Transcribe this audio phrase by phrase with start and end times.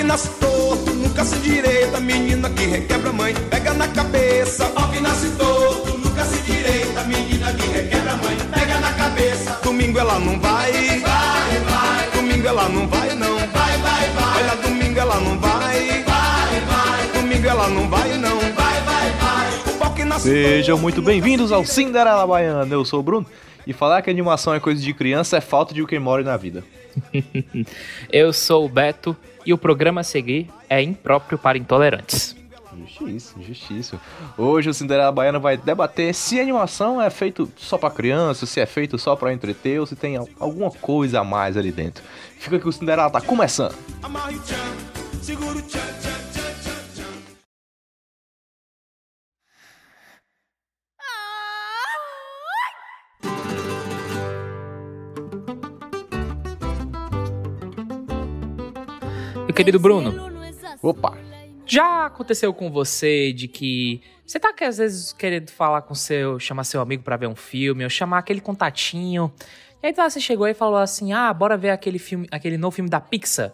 [0.00, 2.00] que nasce torto, nunca se direita.
[2.00, 4.64] Menina que requebra mãe, pega na cabeça.
[4.70, 7.02] Pau que nasce torto, nunca se direita.
[7.04, 9.60] Menina que requebra mãe, pega na cabeça.
[9.62, 12.10] Domingo ela não vai, vai, vai.
[12.14, 13.36] Domingo ela não vai, não.
[13.36, 14.42] Vai, vai, vai.
[14.42, 17.20] Olha, domingo ela não vai, vai, vai.
[17.20, 18.38] Domingo ela não vai, não.
[18.38, 19.74] Vai, vai, vai.
[19.74, 22.66] O pau que nasce Sejam muito bem-vindos ao Cinderela Baiana.
[22.74, 23.26] Eu sou o Bruno.
[23.66, 26.38] E falar que animação é coisa de criança é falta de o que more na
[26.38, 26.64] vida.
[28.10, 32.36] Eu sou o Beto e o programa a seguir é impróprio para intolerantes.
[32.86, 34.00] Justíssimo, justíssimo.
[34.38, 38.66] Hoje o Cinderela Baiana vai debater se animação é feito só pra criança, se é
[38.66, 42.02] feito só pra entreter ou se tem al- alguma coisa a mais ali dentro.
[42.38, 43.74] Fica que o Cinderela tá começando.
[44.02, 44.56] Amarre o tchan,
[45.20, 46.19] segura o tchan, tchan,
[59.64, 60.30] querido Bruno,
[60.82, 61.16] Opa!
[61.66, 66.38] já aconteceu com você de que você tá que às vezes querendo falar com seu,
[66.38, 69.30] chamar seu amigo pra ver um filme, ou chamar aquele contatinho.
[69.82, 72.74] E aí então, você chegou e falou assim: "Ah, bora ver aquele filme, aquele novo
[72.74, 73.52] filme da Pixar".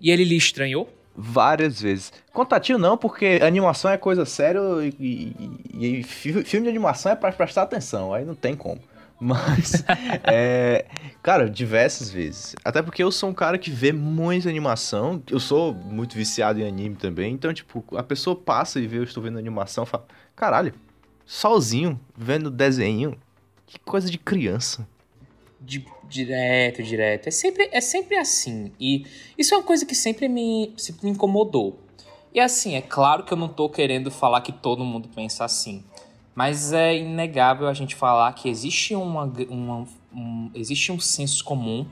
[0.00, 0.88] E ele lhe estranhou?
[1.16, 2.12] Várias vezes.
[2.32, 4.60] Contatinho não, porque animação é coisa séria
[5.00, 5.34] e,
[5.74, 8.80] e- e fi- filme de animação é pra prestar atenção, aí não tem como.
[9.20, 9.84] Mas,
[10.24, 10.86] é,
[11.22, 12.54] cara, diversas vezes.
[12.64, 15.22] Até porque eu sou um cara que vê muita animação.
[15.28, 17.32] Eu sou muito viciado em anime também.
[17.34, 20.72] Então, tipo, a pessoa passa e vê eu estou vendo animação e fala: caralho,
[21.26, 23.16] sozinho, vendo desenho.
[23.66, 24.88] Que coisa de criança.
[25.60, 27.26] Di- direto, direto.
[27.26, 28.72] É sempre, é sempre assim.
[28.80, 29.04] E
[29.36, 31.78] isso é uma coisa que sempre me, sempre me incomodou.
[32.32, 35.84] E assim, é claro que eu não tô querendo falar que todo mundo pensa assim.
[36.38, 41.84] Mas é inegável a gente falar que existe, uma, uma- um, existe um senso comum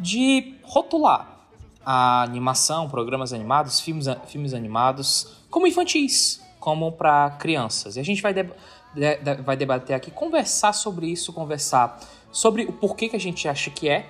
[0.00, 1.38] de rotular
[1.84, 7.94] a animação, programas animados, filmes, filmes animados, como infantis, como para crianças.
[7.96, 12.00] E a gente vai, de- de- vai debater aqui, conversar sobre isso, conversar
[12.32, 14.04] sobre o porquê que a gente acha que é,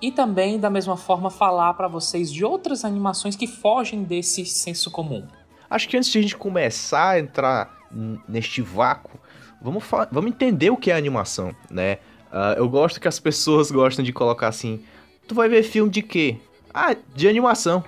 [0.00, 4.90] e também, da mesma forma, falar para vocês de outras animações que fogem desse senso
[4.90, 5.28] comum.
[5.68, 7.77] Acho que antes de a gente começar a entrar
[8.28, 9.18] neste vácuo,
[9.60, 11.98] vamos, vamos entender o que é animação, né?
[12.30, 14.84] Ah, eu gosto que as pessoas gostam de colocar assim:
[15.26, 16.36] tu vai ver filme de quê?
[16.72, 17.82] Ah, de animação.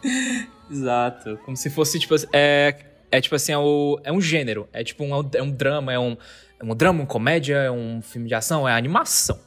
[0.70, 1.38] Exato.
[1.44, 2.76] Como se fosse, tipo, é,
[3.10, 4.68] é tipo assim, é, o, é um gênero.
[4.72, 6.16] É tipo um, é um drama, é um,
[6.60, 9.38] é um drama, uma comédia, é um filme de ação, é animação.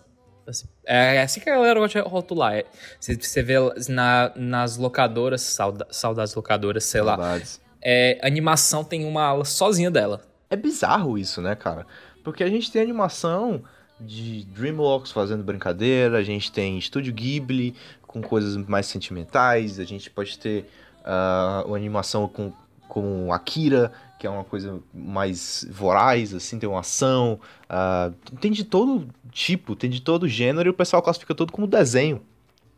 [0.46, 2.54] Assim, é assim que a galera gosta de rotular.
[2.56, 2.66] É,
[3.00, 3.56] você, você vê
[3.88, 7.40] na, nas locadoras, sauda, saudades locadoras, sei lá.
[7.84, 10.22] É, animação tem uma ala sozinha dela.
[10.50, 11.86] É bizarro isso, né, cara?
[12.24, 13.64] Porque a gente tem animação
[14.00, 17.76] de DreamWorks fazendo brincadeira, a gente tem Estúdio Ghibli
[18.08, 20.70] com coisas mais sentimentais, a gente pode ter
[21.04, 22.54] ah, uma animação com,
[22.88, 27.40] com Akira, que é uma coisa mais voraz, assim, tem uma ação.
[27.70, 31.68] ah, tem de todo tipo, tem de todo gênero e o pessoal classifica tudo como
[31.68, 32.22] desenho.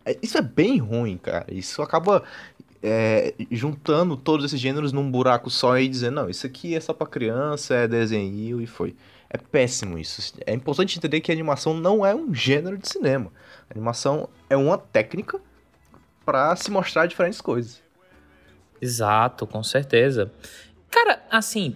[0.06, 1.46] É, Isso é bem ruim, cara.
[1.52, 2.24] Isso acaba
[2.82, 6.94] é, juntando todos esses gêneros num buraco só e dizendo, não, isso aqui é só
[6.94, 8.96] pra criança, é desenho e foi.
[9.30, 10.34] É péssimo isso.
[10.46, 13.32] É importante entender que animação não é um gênero de cinema.
[13.70, 15.40] A animação é uma técnica
[16.26, 17.82] pra se mostrar diferentes coisas.
[18.82, 20.32] Exato, com certeza.
[20.90, 21.76] Cara, assim,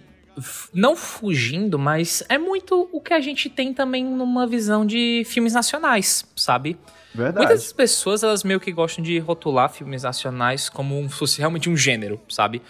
[0.72, 5.52] não fugindo, mas é muito o que a gente tem também numa visão de filmes
[5.52, 6.78] nacionais, sabe?
[7.14, 7.38] Verdade.
[7.46, 11.76] Muitas pessoas, elas meio que gostam de rotular filmes nacionais como se fosse realmente um
[11.76, 12.62] gênero, sabe?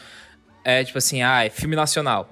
[0.64, 2.28] É tipo assim, ah, é filme nacional.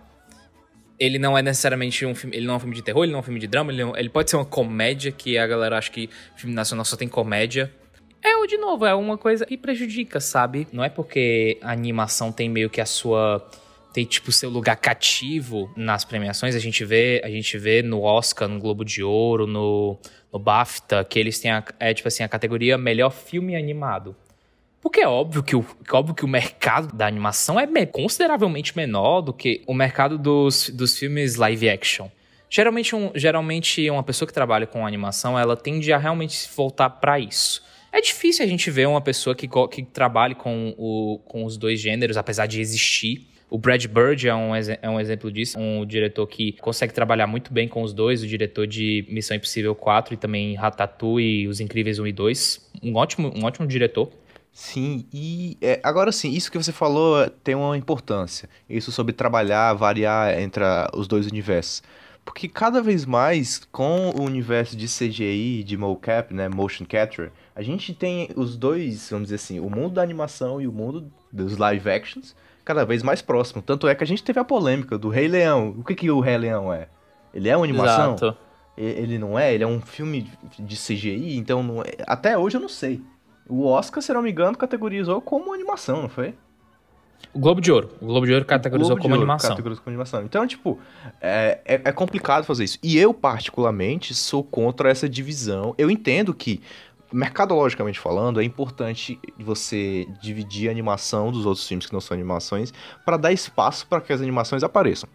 [0.99, 3.19] Ele não é necessariamente um filme, ele não é um filme de terror, ele não
[3.19, 5.79] é um filme de drama, ele, não- ele pode ser uma comédia, que a galera
[5.79, 7.73] acha que filme nacional só tem comédia.
[8.21, 10.67] É, ou de novo, é uma coisa que prejudica, sabe?
[10.73, 13.47] Não é porque a animação tem meio que a sua
[13.99, 16.55] tem tipo seu lugar cativo nas premiações.
[16.55, 19.99] A gente vê, a gente vê no Oscar, no Globo de Ouro, no,
[20.33, 24.15] no BAFTA, que eles têm a, é tipo assim a categoria melhor filme animado.
[24.81, 28.77] Porque é óbvio que o, é óbvio que o mercado da animação é me- consideravelmente
[28.77, 32.09] menor do que o mercado dos, dos filmes live action.
[32.49, 36.89] Geralmente, um, geralmente, uma pessoa que trabalha com animação, ela tende a realmente se voltar
[36.89, 37.65] para isso.
[37.91, 41.81] É difícil a gente ver uma pessoa que, que trabalhe com, o, com os dois
[41.81, 43.27] gêneros, apesar de existir.
[43.51, 47.53] O Brad Bird é um, é um exemplo disso, um diretor que consegue trabalhar muito
[47.53, 51.59] bem com os dois, o diretor de Missão Impossível 4 e também Ratatouille e Os
[51.59, 52.71] Incríveis 1 e 2.
[52.83, 54.11] Um ótimo, um ótimo diretor.
[54.53, 58.49] Sim, e é, agora sim, isso que você falou tem uma importância.
[58.69, 61.83] Isso sobre trabalhar, variar entre a- os dois universos.
[62.25, 67.63] Porque cada vez mais, com o universo de CGI, de mocap, né, motion capture, a
[67.63, 71.57] gente tem os dois, vamos dizer assim, o mundo da animação e o mundo dos
[71.57, 72.35] live actions
[72.69, 73.63] cada vez mais próximo.
[73.63, 75.75] Tanto é que a gente teve a polêmica do Rei Leão.
[75.79, 76.89] O que, que o Rei Leão é?
[77.33, 78.15] Ele é uma animação?
[78.15, 78.37] Exato.
[78.77, 79.55] Ele não é?
[79.55, 81.39] Ele é um filme de CGI?
[81.39, 82.05] Então, é...
[82.07, 83.01] até hoje eu não sei.
[83.49, 86.35] O Oscar, se não me engano, categorizou como animação, não foi?
[87.33, 87.91] O Globo de Ouro.
[88.03, 89.51] O Globo de Ouro categorizou de como Ouro animação.
[89.51, 90.23] categorizou como animação.
[90.23, 90.79] Então, tipo,
[91.23, 92.79] é, é, é complicado fazer isso.
[92.83, 95.75] E eu, particularmente, sou contra essa divisão.
[95.79, 96.61] Eu entendo que,
[97.13, 102.73] mercadologicamente falando, é importante você dividir a animação dos outros filmes que não são animações
[103.05, 105.09] para dar espaço para que as animações apareçam.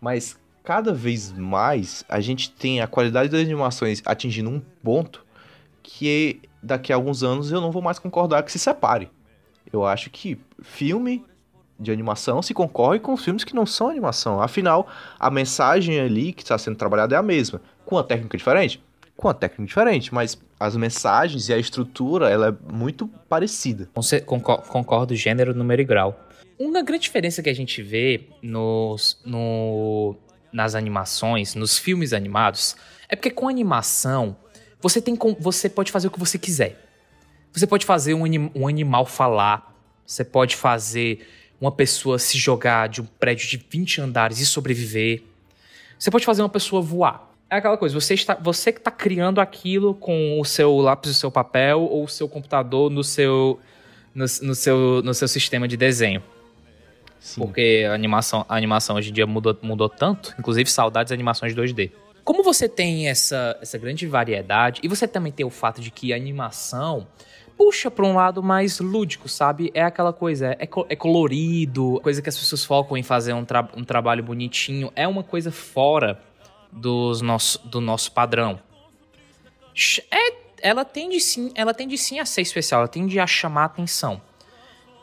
[0.00, 5.24] Mas cada vez mais a gente tem a qualidade das animações atingindo um ponto
[5.82, 9.10] que daqui a alguns anos eu não vou mais concordar que se separe.
[9.72, 11.24] Eu acho que filme
[11.78, 14.40] de animação se concorre com filmes que não são animação.
[14.40, 14.86] Afinal,
[15.18, 17.60] a mensagem ali que está sendo trabalhada é a mesma.
[17.84, 18.82] Com a técnica diferente?
[19.22, 23.88] Com a técnica diferente, mas as mensagens e a estrutura ela é muito parecida.
[24.66, 26.20] Concordo, gênero, número e grau.
[26.58, 30.16] Uma grande diferença que a gente vê nos, no,
[30.52, 32.74] nas animações, nos filmes animados,
[33.08, 34.36] é porque com animação
[34.80, 36.84] você, tem, você pode fazer o que você quiser.
[37.52, 39.72] Você pode fazer um, anim- um animal falar,
[40.04, 41.24] você pode fazer
[41.60, 45.22] uma pessoa se jogar de um prédio de 20 andares e sobreviver.
[45.96, 47.31] Você pode fazer uma pessoa voar.
[47.52, 51.14] É aquela coisa, você está, você que está criando aquilo com o seu lápis, o
[51.14, 53.60] seu papel ou o seu computador no seu,
[54.14, 56.22] no, no seu, no seu sistema de desenho.
[57.20, 57.42] Sim.
[57.42, 61.54] Porque a animação, a animação hoje em dia mudou, mudou tanto, inclusive saudades de animações
[61.54, 61.90] 2D.
[62.24, 66.10] Como você tem essa, essa grande variedade, e você também tem o fato de que
[66.10, 67.06] a animação
[67.54, 69.70] puxa para um lado mais lúdico, sabe?
[69.74, 73.44] É aquela coisa, é, co- é colorido, coisa que as pessoas focam em fazer um,
[73.44, 76.18] tra- um trabalho bonitinho, é uma coisa fora
[76.72, 78.58] dos nosso, do nosso padrão.
[80.10, 84.20] É, ela tende sim, ela tende sim a ser especial, ela tende a chamar atenção.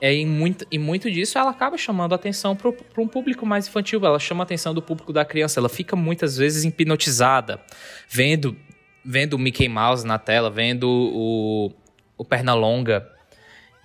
[0.01, 4.00] É, e, muito, e muito disso ela acaba chamando atenção para um público mais infantil.
[4.06, 5.60] Ela chama atenção do público da criança.
[5.60, 7.60] Ela fica muitas vezes hipnotizada,
[8.07, 8.56] vendo,
[9.04, 11.71] vendo o Mickey Mouse na tela, vendo o,
[12.18, 13.12] o Pernalonga.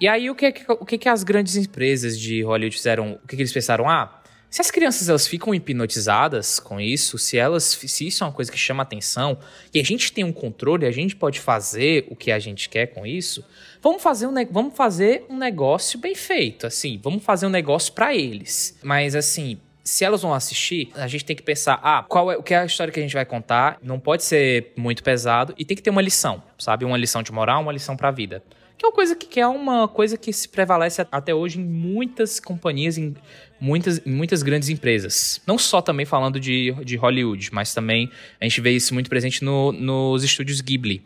[0.00, 3.18] E aí o que, que- o que, que as grandes empresas de Hollywood fizeram?
[3.24, 3.88] O que, que eles pensaram?
[3.88, 4.20] Ah,
[4.54, 8.52] se as crianças elas ficam hipnotizadas com isso, se elas se isso é uma coisa
[8.52, 9.36] que chama atenção
[9.74, 12.86] e a gente tem um controle, a gente pode fazer o que a gente quer
[12.86, 13.44] com isso,
[13.82, 18.14] vamos fazer um, vamos fazer um negócio bem feito, assim, vamos fazer um negócio pra
[18.14, 18.78] eles.
[18.80, 22.42] Mas assim, se elas vão assistir, a gente tem que pensar, ah, qual é o
[22.44, 23.78] que é a história que a gente vai contar?
[23.82, 26.84] Não pode ser muito pesado e tem que ter uma lição, sabe?
[26.84, 28.40] Uma lição de moral, uma lição pra vida.
[28.76, 31.64] Que é uma coisa que, que é uma coisa que se prevalece até hoje em
[31.64, 33.14] muitas companhias, em
[33.60, 35.40] muitas, em muitas grandes empresas.
[35.46, 38.10] Não só também falando de, de Hollywood, mas também
[38.40, 41.04] a gente vê isso muito presente no- nos estúdios Ghibli.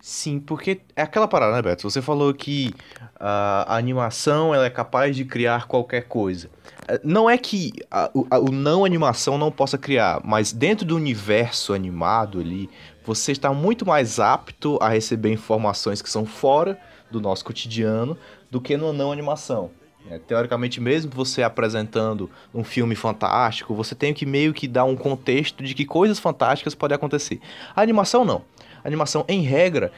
[0.00, 1.88] Sim, porque é aquela parada, né, Beto?
[1.88, 2.72] Você falou que
[3.20, 6.50] ah, a animação ela é capaz de criar qualquer coisa.
[6.88, 10.96] Eh, Não é que a- a- o não animação não possa criar, mas dentro do
[10.96, 12.68] universo animado ali,
[13.04, 16.78] você está muito mais apto a receber informações que são fora
[17.10, 18.16] do nosso cotidiano
[18.50, 19.70] do que no não animação.
[20.10, 24.96] É, teoricamente, mesmo você apresentando um filme fantástico, você tem que meio que dar um
[24.96, 27.40] contexto de que coisas fantásticas podem acontecer.
[27.74, 28.42] A animação não.
[28.84, 29.92] A animação, em regra,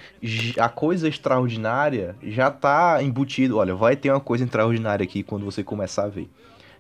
[0.59, 3.57] a coisa extraordinária já tá embutido.
[3.57, 6.29] Olha, vai ter uma coisa extraordinária aqui quando você começar a ver.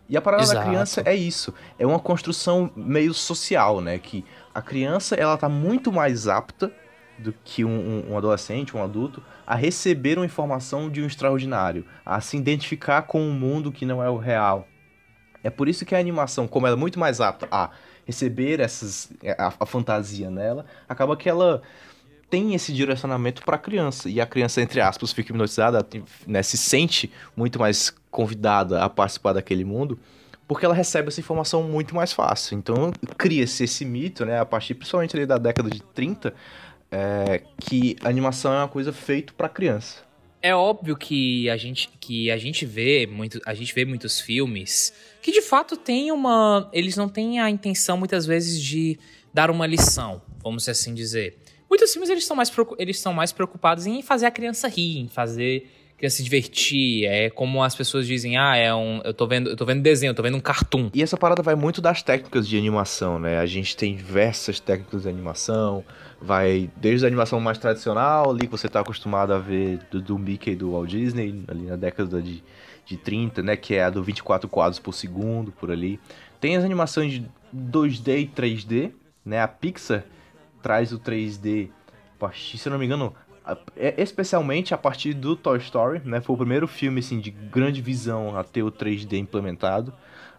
[0.06, 0.68] E a parada da Exato.
[0.68, 1.54] criança é isso.
[1.78, 3.98] É uma construção meio social, né?
[3.98, 4.22] Que
[4.54, 6.72] a criança, ela tá muito mais apta
[7.18, 12.20] do que um, um- adolescente, um adulto, a receber uma informação de um extraordinário, a
[12.20, 14.66] se identificar com um mundo que não é o real.
[15.42, 17.70] É por isso que a animação, como ela é muito mais apta a
[18.06, 21.62] receber essas a, a fantasia nela, acaba que ela
[22.30, 25.86] tem esse direcionamento para a criança e a criança entre aspas fica hipnotizada,
[26.26, 29.98] né, se sente muito mais convidada a participar daquele mundo,
[30.54, 32.56] porque ela recebe essa informação muito mais fácil.
[32.56, 36.32] Então cria-se esse mito, né, a partir principalmente ali da década de 30,
[36.92, 40.04] é, que a animação é uma coisa feita para criança.
[40.40, 44.94] É óbvio que a gente que a gente vê muito, a gente vê muitos filmes
[45.20, 48.96] que de fato tem uma, eles não têm a intenção muitas vezes de
[49.32, 51.36] dar uma lição, vamos assim dizer.
[51.68, 55.08] Muitos filmes eles estão mais eles estão mais preocupados em fazer a criança rir, em
[55.08, 55.68] fazer
[56.04, 59.56] criança se divertir, é como as pessoas dizem, ah, é um, eu tô vendo, eu
[59.56, 60.90] tô vendo desenho, eu tô vendo um cartoon.
[60.92, 63.38] E essa parada vai muito das técnicas de animação, né?
[63.38, 65.82] A gente tem diversas técnicas de animação,
[66.20, 70.18] vai desde a animação mais tradicional, ali que você tá acostumado a ver do, do
[70.18, 72.42] Mickey do Walt Disney, ali na década de,
[72.84, 73.56] de 30, né?
[73.56, 75.98] Que é a do 24 quadros por segundo, por ali.
[76.38, 78.92] tem as animações de 2D e 3D,
[79.24, 79.40] né?
[79.40, 80.04] A Pixar
[80.62, 81.70] traz o 3D,
[82.34, 83.14] se eu não me engano,
[83.96, 86.20] especialmente a partir do Toy Story, né?
[86.20, 89.92] Foi o primeiro filme assim de grande visão a ter o 3D implementado.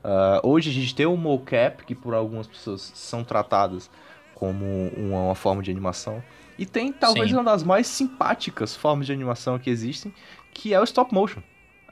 [0.04, 3.90] Uh, hoje a gente tem o mocap, que por algumas pessoas são tratadas
[4.36, 6.24] como uma, uma forma de animação.
[6.58, 7.36] E tem talvez Sim.
[7.36, 10.14] uma das mais simpáticas formas de animação que existem,
[10.54, 11.42] que é o stop motion.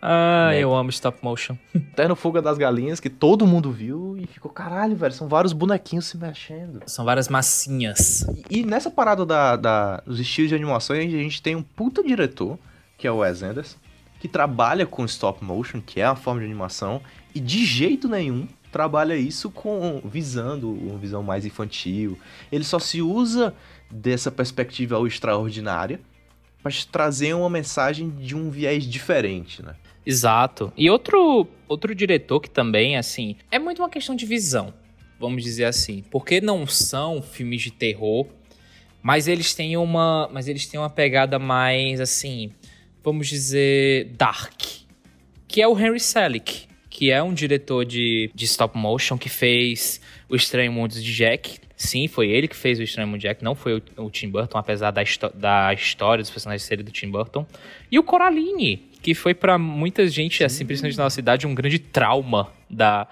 [0.06, 0.60] Ah, né?
[0.60, 1.56] eu amo stop motion.
[1.96, 6.08] Terno Fuga das Galinhas, que todo mundo viu e ficou, caralho, velho, são vários bonequinhos
[6.08, 6.82] se mexendo.
[6.86, 8.26] São várias massinhas.
[8.50, 12.04] E, e nessa parada da, da, dos estilos de animação, a gente tem um puta
[12.04, 12.60] diretor,
[12.98, 13.78] que é o Wes Anderson,
[14.20, 17.02] que trabalha com stop motion, que é a forma de animação,
[17.34, 22.20] e de jeito nenhum trabalha isso com visando uma visão mais infantil.
[22.52, 23.56] Ele só se usa
[23.90, 26.02] dessa perspectiva extraordinária
[26.62, 29.76] para trazer uma mensagem de um viés diferente, né?
[30.06, 30.72] Exato.
[30.76, 34.74] E outro, outro diretor que também, assim, é muito uma questão de visão,
[35.20, 36.04] vamos dizer assim.
[36.12, 38.28] Porque não são filmes de terror,
[39.02, 42.52] mas eles têm uma, mas eles têm uma pegada mais, assim,
[43.04, 44.62] vamos dizer, dark.
[45.48, 50.02] Que é o Henry Selick, que é um diretor de, de stop motion que fez
[50.30, 51.60] O Estranho Mundo de Jack.
[51.76, 54.30] Sim, foi ele que fez O Estranho Mundo de Jack, não foi o, o Tim
[54.30, 57.46] Burton, apesar da, da história dos personagens serem do Tim Burton.
[57.92, 61.78] E o Coraline, que foi para muita gente, assim, principalmente na nossa cidade, um grande
[61.78, 63.06] trauma da,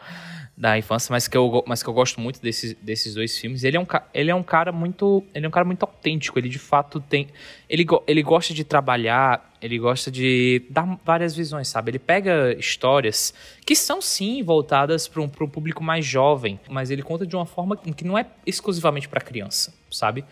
[0.55, 3.65] da infância, mas que eu, mas que eu gosto muito desses, desses dois filmes.
[3.65, 5.21] Ele é, um, ele é um cara muito.
[5.35, 6.39] Ele é um cara muito autêntico.
[6.39, 7.27] Ele de fato tem.
[7.69, 11.91] Ele, ele gosta de trabalhar, ele gosta de dar várias visões, sabe?
[11.91, 13.33] Ele pega histórias
[13.65, 17.45] que são sim voltadas para um, um público mais jovem, mas ele conta de uma
[17.45, 20.23] forma que não é exclusivamente para criança, sabe?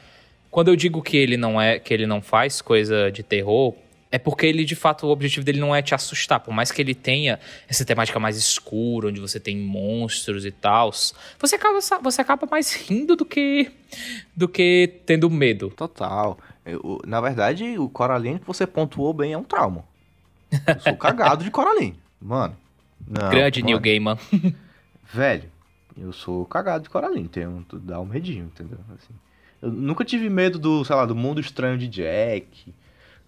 [0.49, 3.75] Quando eu digo que ele não é, que ele não faz coisa de terror,
[4.11, 6.39] é porque ele, de fato, o objetivo dele não é te assustar.
[6.39, 10.91] Por mais que ele tenha essa temática mais escura, onde você tem monstros e tal,
[11.39, 13.71] você acaba, você acaba mais rindo do que,
[14.35, 15.69] do que tendo medo.
[15.69, 16.39] Total.
[16.65, 19.85] Eu, na verdade, o Coraline que você pontuou bem é um trauma.
[20.51, 21.99] Eu sou cagado de Coraline.
[22.19, 22.57] Mano.
[23.07, 23.73] Não, Grande mano.
[23.73, 24.17] New Gaiman.
[25.13, 25.51] Velho,
[25.95, 27.27] eu sou cagado de Coraline.
[27.27, 28.79] Tenho, dá um medinho, entendeu?
[28.89, 29.13] Assim,
[29.61, 32.73] eu nunca tive medo do, sei lá, do mundo estranho de Jack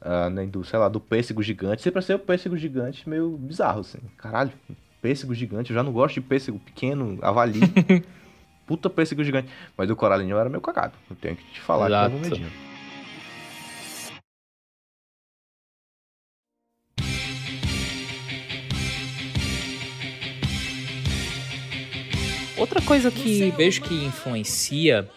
[0.01, 1.81] uh, nem do, sei lá, do pêssego gigante.
[1.81, 4.00] Sempre ser o pêssego gigante meio bizarro, assim.
[4.17, 4.51] Caralho,
[5.01, 5.72] pêssego gigante.
[5.72, 7.62] Eu já não gosto de pêssego pequeno, avalie.
[8.65, 9.50] Puta pêssego gigante.
[9.77, 10.93] Mas o coralinho era meio cagado.
[11.10, 12.10] Eu tenho que te falar Exato.
[12.10, 12.51] que eu medinho.
[22.58, 25.10] Outra coisa que vejo que influencia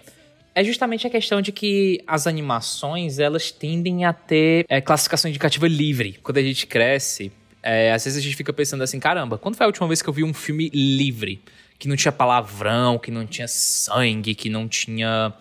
[0.54, 5.66] é justamente a questão de que as animações elas tendem a ter é, classificação indicativa
[5.66, 6.18] livre.
[6.22, 7.32] Quando a gente cresce,
[7.62, 10.08] é, às vezes a gente fica pensando assim, caramba, quando foi a última vez que
[10.08, 11.42] eu vi um filme livre?
[11.78, 15.34] Que não tinha palavrão, que não tinha sangue, que não tinha.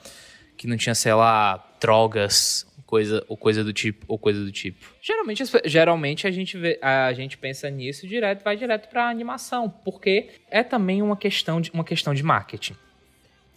[0.57, 4.93] que não tinha, sei lá, drogas, coisa, ou coisa do tipo, ou coisa do tipo.
[5.01, 10.29] Geralmente, geralmente a gente vê, a gente pensa nisso direto, vai direto para animação, porque
[10.49, 12.75] é também uma questão de, uma questão de marketing.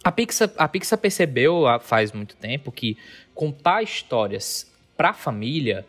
[0.03, 2.97] A Pixar, a Pixar percebeu faz muito tempo que
[3.33, 5.85] contar histórias para a família,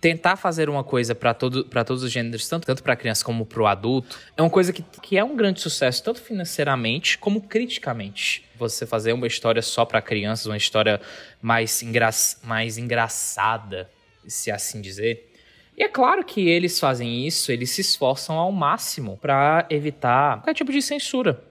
[0.00, 3.62] tentar fazer uma coisa para todo, todos os gêneros, tanto, tanto para criança como para
[3.62, 8.44] o adulto, é uma coisa que, que é um grande sucesso, tanto financeiramente como criticamente.
[8.56, 11.00] Você fazer uma história só para crianças, uma história
[11.42, 12.10] mais, engra,
[12.42, 13.90] mais engraçada,
[14.26, 15.32] se assim dizer.
[15.76, 20.54] E é claro que eles fazem isso, eles se esforçam ao máximo para evitar qualquer
[20.54, 21.47] tipo de censura.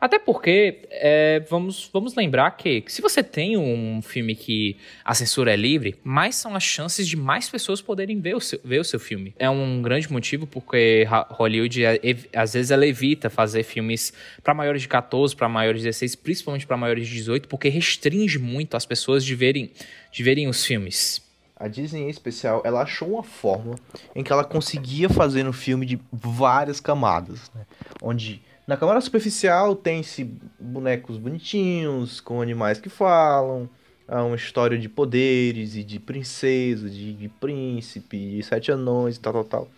[0.00, 5.52] Até porque, é, vamos, vamos lembrar que se você tem um filme que a censura
[5.52, 8.84] é livre, mais são as chances de mais pessoas poderem ver o seu, ver o
[8.84, 9.34] seu filme.
[9.38, 12.00] É um grande motivo porque Hollywood, é,
[12.32, 14.12] às vezes, ela evita fazer filmes
[14.42, 18.38] para maiores de 14, para maiores de 16, principalmente para maiores de 18, porque restringe
[18.38, 19.70] muito as pessoas de verem,
[20.12, 21.26] de verem os filmes.
[21.56, 23.76] A Disney em especial, ela achou uma fórmula
[24.14, 27.66] em que ela conseguia fazer um filme de várias camadas, né?
[28.00, 33.66] onde na camada superficial tem-se bonecos bonitinhos, com animais que falam,
[34.06, 39.20] há uma história de poderes e de princesa, de, de príncipe, de sete anões e
[39.20, 39.68] tal, tal, tal.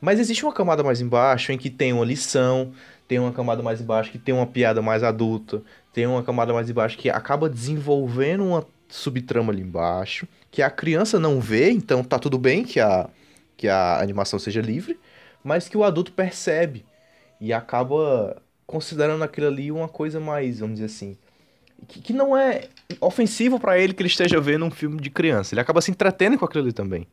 [0.00, 2.72] Mas existe uma camada mais embaixo em que tem uma lição,
[3.06, 5.62] tem uma camada mais embaixo que tem uma piada mais adulta,
[5.92, 11.20] tem uma camada mais embaixo que acaba desenvolvendo uma subtrama ali embaixo, que a criança
[11.20, 13.08] não vê, então tá tudo bem que a,
[13.56, 14.98] que a animação seja livre,
[15.44, 16.84] mas que o adulto percebe
[17.40, 21.16] e acaba considerando aquilo ali uma coisa mais, vamos dizer assim,
[21.86, 22.68] que, que não é
[23.00, 25.54] ofensivo para ele que ele esteja vendo um filme de criança.
[25.54, 27.06] Ele acaba se entretendo com aquilo ali também.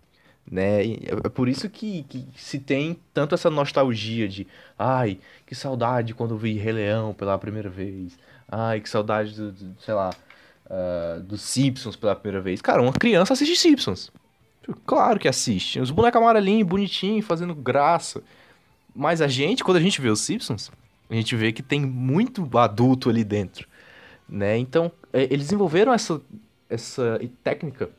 [0.50, 0.82] né?
[1.26, 4.48] É por isso que, que, se tem tanto essa nostalgia de,
[4.78, 9.76] ai, que saudade quando vi Rei Leão pela primeira vez, ai, que saudade do, do
[9.82, 10.12] sei lá,
[10.66, 12.62] uh, dos Simpsons pela primeira vez.
[12.62, 14.12] Cara, uma criança assiste Simpsons.
[14.86, 15.80] Claro que assiste.
[15.80, 18.22] Os bonecos amarelinhos, bonitinhos, fazendo graça.
[18.96, 20.72] Mas a gente, quando a gente vê os Simpsons,
[21.10, 23.68] a gente vê que tem muito adulto ali dentro,
[24.28, 24.58] né?
[24.58, 26.22] Então, é, eles desenvolveram essa,
[26.70, 27.90] essa técnica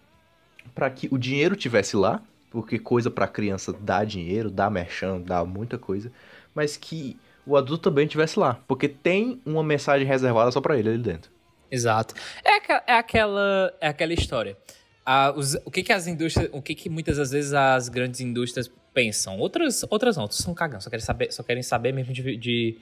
[0.74, 5.44] para que o dinheiro tivesse lá, porque coisa para criança dá dinheiro, dá merchan, dá
[5.44, 6.12] muita coisa,
[6.54, 10.90] mas que o adulto também tivesse lá, porque tem uma mensagem reservada só para ele
[10.90, 11.30] ali dentro.
[11.70, 12.14] Exato.
[12.44, 14.56] É, é aquela é aquela história.
[15.34, 18.70] Os, o que que as indústrias, o que que muitas das vezes as grandes indústrias
[18.92, 19.38] pensam?
[19.38, 22.76] Outras, outras não, outras são cagão, só querem saber, só querem saber mesmo de, de,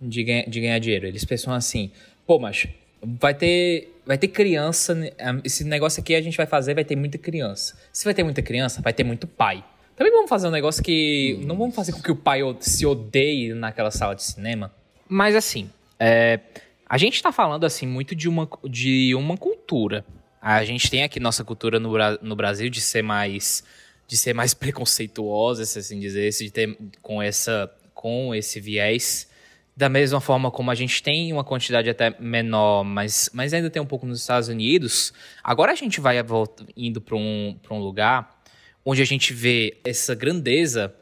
[0.00, 1.06] de, ganha, de ganhar dinheiro.
[1.06, 1.90] Eles pensam assim,
[2.26, 2.66] pô, mas
[3.02, 4.94] vai ter vai ter criança.
[4.94, 5.10] Né,
[5.44, 7.78] esse negócio aqui a gente vai fazer, vai ter muita criança.
[7.92, 9.64] Se vai ter muita criança, vai ter muito pai.
[9.96, 11.38] Também vamos fazer um negócio que.
[11.44, 14.72] Não vamos fazer com que o pai se odeie naquela sala de cinema.
[15.08, 16.40] Mas assim, é,
[16.88, 20.04] a gente tá falando assim muito de uma, de uma cultura.
[20.40, 23.62] A gente tem aqui nossa cultura no, no Brasil de ser mais
[24.10, 29.30] de ser mais preconceituosa, se assim dizer, de ter com essa com esse viés
[29.76, 33.80] da mesma forma como a gente tem uma quantidade até menor, mas, mas ainda tem
[33.80, 35.12] um pouco nos Estados Unidos,
[35.42, 36.16] agora a gente vai
[36.76, 38.42] indo para um, um lugar
[38.84, 40.94] onde a gente vê essa grandeza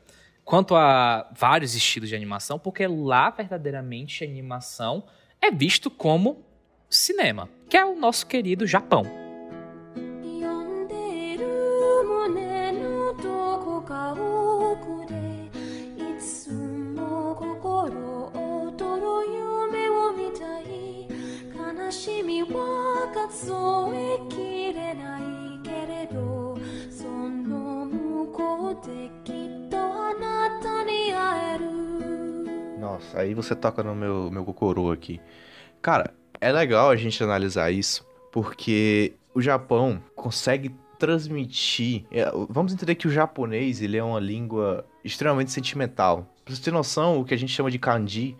[0.44, 5.04] quanto a vários estilos de animação, porque lá verdadeiramente a animação
[5.40, 6.44] é visto como
[6.88, 9.28] cinema, que é o nosso querido Japão.
[32.78, 35.18] Nossa, aí você toca no meu, meu cocorô aqui.
[35.80, 42.04] Cara, é legal a gente analisar isso, porque o Japão consegue transmitir.
[42.10, 46.26] É, vamos entender que o japonês ele é uma língua extremamente sentimental.
[46.44, 48.36] Pra você ter noção, o que a gente chama de kanji,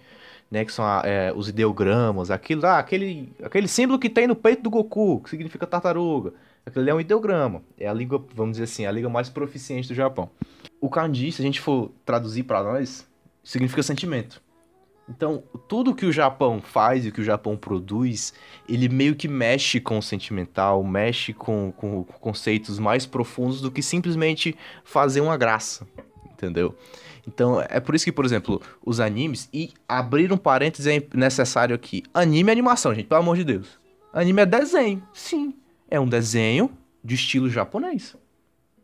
[0.51, 4.62] né, que são é, os ideogramas, aquilo lá, aquele, aquele símbolo que tem no peito
[4.62, 6.33] do Goku, que significa tartaruga.
[6.64, 7.62] Aquilo é um ideograma.
[7.79, 10.31] É a língua, vamos dizer assim, a língua mais proficiente do Japão.
[10.81, 13.07] O kanji, se a gente for traduzir para nós,
[13.42, 14.42] significa sentimento.
[15.09, 18.35] Então, tudo que o Japão faz e que o Japão produz,
[18.68, 23.83] ele meio que mexe com o sentimental, mexe com, com conceitos mais profundos do que
[23.83, 25.87] simplesmente fazer uma graça,
[26.31, 26.77] entendeu?
[27.27, 31.75] Então, é por isso que, por exemplo, os animes, e abrir um parênteses é necessário
[31.75, 32.03] aqui.
[32.12, 33.79] Anime é animação, gente, pelo amor de Deus.
[34.12, 35.55] Anime é desenho, sim.
[35.90, 36.71] É um desenho
[37.03, 38.16] de estilo japonês.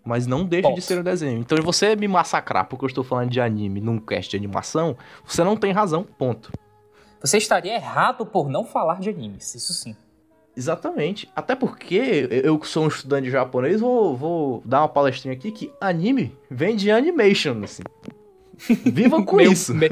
[0.04, 0.76] Mas não deixa Ponto.
[0.76, 1.40] de ser um desenho.
[1.40, 5.42] Então, você me massacrar porque eu estou falando de anime num cast de animação, você
[5.42, 6.52] não tem razão, ponto.
[7.20, 9.96] Você estaria errado por não falar de animes, isso sim.
[10.56, 11.28] Exatamente.
[11.34, 15.72] Até porque eu que sou um estudante japonês, vou, vou dar uma palestrinha aqui que
[15.80, 17.82] anime vem de animation, assim.
[18.84, 19.74] Viva com meio, isso.
[19.74, 19.90] Me,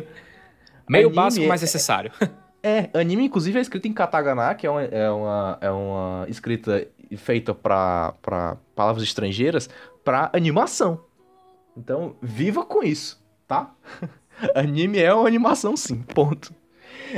[0.88, 2.12] meio anime básico, mas necessário.
[2.64, 6.86] É, anime inclusive é escrito em katakana, que é uma, é uma, é uma escrita
[7.16, 9.68] feita para palavras estrangeiras,
[10.04, 11.00] para animação.
[11.76, 13.74] Então, viva com isso, tá?
[14.54, 16.54] anime é uma animação sim, ponto.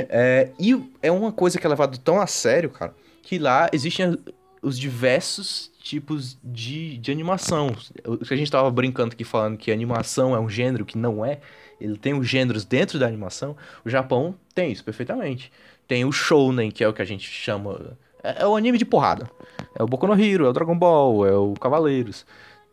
[0.09, 4.17] É, e é uma coisa que é levado tão a sério, cara, que lá existem
[4.61, 7.75] os diversos tipos de, de animação.
[8.05, 11.23] O que a gente tava brincando aqui falando que animação é um gênero que não
[11.23, 11.39] é,
[11.79, 13.55] ele tem os gêneros dentro da animação.
[13.83, 15.51] O Japão tem isso perfeitamente.
[15.87, 18.85] Tem o shounen, que é o que a gente chama é, é o anime de
[18.85, 19.29] porrada.
[19.77, 22.25] É o Boku no Hero, é o Dragon Ball, é o Cavaleiros.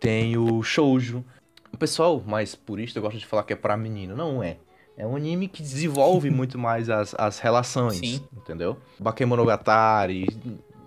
[0.03, 1.25] Tem o shoujo.
[1.73, 4.57] O pessoal mais purista gosta de falar que é para menino, não é.
[4.99, 8.21] É um anime que desenvolve muito mais as, as relações, Sim.
[8.37, 8.77] entendeu?
[8.99, 10.27] Bakemonogatari,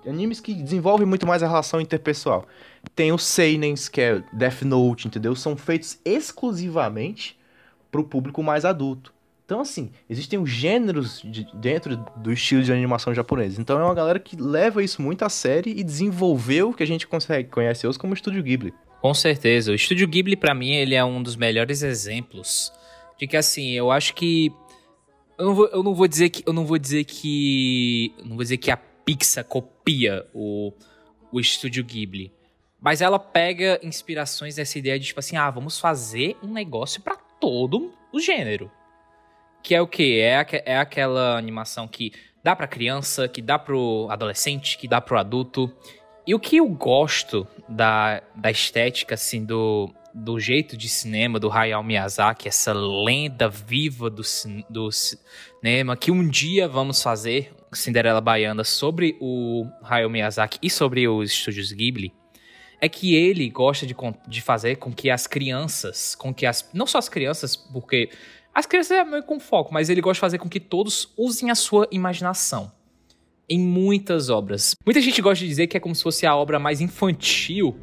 [0.05, 2.45] animes que desenvolvem muito mais a relação interpessoal.
[2.93, 5.33] Tem os seinens, que é Death Note, entendeu?
[5.33, 7.39] São feitos exclusivamente
[7.89, 9.13] para o público mais adulto.
[9.45, 13.57] Então, assim, existem os gêneros de, dentro do estilo de animação japonês.
[13.59, 16.87] Então, é uma galera que leva isso muito a sério e desenvolveu o que a
[16.87, 18.73] gente consegue conhece hoje como Estúdio Ghibli.
[19.05, 19.71] Com certeza.
[19.71, 22.73] O Estúdio Ghibli, para mim, ele é um dos melhores exemplos
[23.19, 24.51] de que, assim, eu acho que.
[25.37, 26.43] Eu não vou, eu não vou dizer que.
[26.43, 28.15] Eu não vou dizer que.
[28.23, 30.73] não vou dizer que a Pixar copia o,
[31.31, 32.33] o Estúdio Ghibli.
[32.81, 37.15] Mas ela pega inspirações dessa ideia de, tipo assim, ah, vamos fazer um negócio para
[37.15, 38.71] todo o gênero.
[39.61, 40.19] Que é o quê?
[40.23, 42.11] É, é aquela animação que
[42.43, 45.71] dá pra criança, que dá pro adolescente, que dá pro adulto.
[46.27, 51.51] E o que eu gosto da, da estética, assim, do, do jeito de cinema do
[51.51, 54.23] Hayao Miyazaki, essa lenda viva do,
[54.67, 61.07] do cinema, que um dia vamos fazer Cinderela Baiana sobre o Hayao Miyazaki e sobre
[61.07, 62.13] os estúdios Ghibli,
[62.81, 63.95] é que ele gosta de,
[64.27, 66.69] de fazer com que as crianças, com que as.
[66.73, 68.09] Não só as crianças, porque
[68.53, 71.51] as crianças é meio com foco, mas ele gosta de fazer com que todos usem
[71.51, 72.71] a sua imaginação.
[73.49, 74.75] Em muitas obras.
[74.85, 77.75] Muita gente gosta de dizer que é como se fosse a obra mais infantil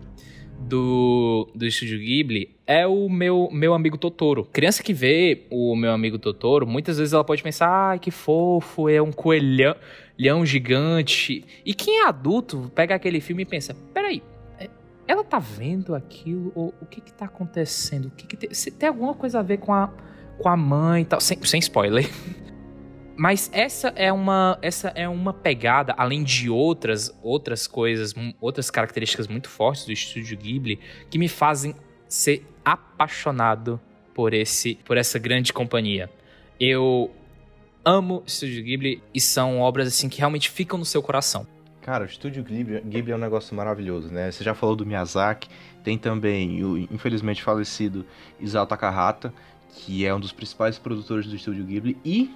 [0.59, 4.45] do, do estúdio Ghibli é o meu, meu amigo Totoro.
[4.45, 8.89] Criança que vê o meu amigo Totoro, muitas vezes ela pode pensar, ai, que fofo,
[8.89, 9.75] é um coelhão
[10.19, 11.45] leão gigante.
[11.65, 14.23] E quem é adulto pega aquele filme e pensa, peraí,
[14.59, 14.69] é,
[15.07, 16.53] ela tá vendo aquilo?
[16.55, 18.07] Ou o que que tá acontecendo?
[18.07, 19.93] O que que tem, se tem alguma coisa a ver com a,
[20.39, 21.21] com a mãe e tal?
[21.21, 22.09] Sem, sem spoiler.
[23.17, 29.29] Mas essa é uma essa é uma pegada, além de outras outras coisas, outras características
[29.29, 31.75] muito fortes do estúdio Ghibli que me fazem
[32.09, 33.81] ser apaixonado
[34.15, 36.11] por esse por essa grande companhia.
[36.59, 37.11] Eu
[37.85, 41.47] amo estúdio Ghibli e são obras assim que realmente ficam no seu coração.
[41.83, 44.31] Cara, o estúdio Ghibli, Ghibli é um negócio maravilhoso, né?
[44.31, 45.49] Você já falou do Miyazaki,
[45.83, 48.07] tem também o infelizmente falecido
[48.39, 49.35] Isao Takahata,
[49.75, 52.31] que é um dos principais produtores do estúdio Ghibli e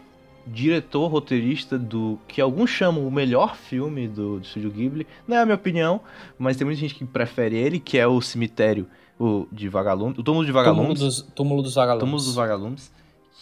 [0.46, 5.06] diretor, roteirista do que alguns chamam o melhor filme do, do Estúdio Ghibli.
[5.26, 6.00] Não é a minha opinião,
[6.38, 8.86] mas tem muita gente que prefere ele, que é o Cemitério
[9.18, 10.86] o, de Vagalumes, o Túmulo de Vagalumes.
[10.86, 12.00] Túmulo dos, túmulo dos Vagalumes.
[12.00, 12.92] Túmulo dos Vagalumes.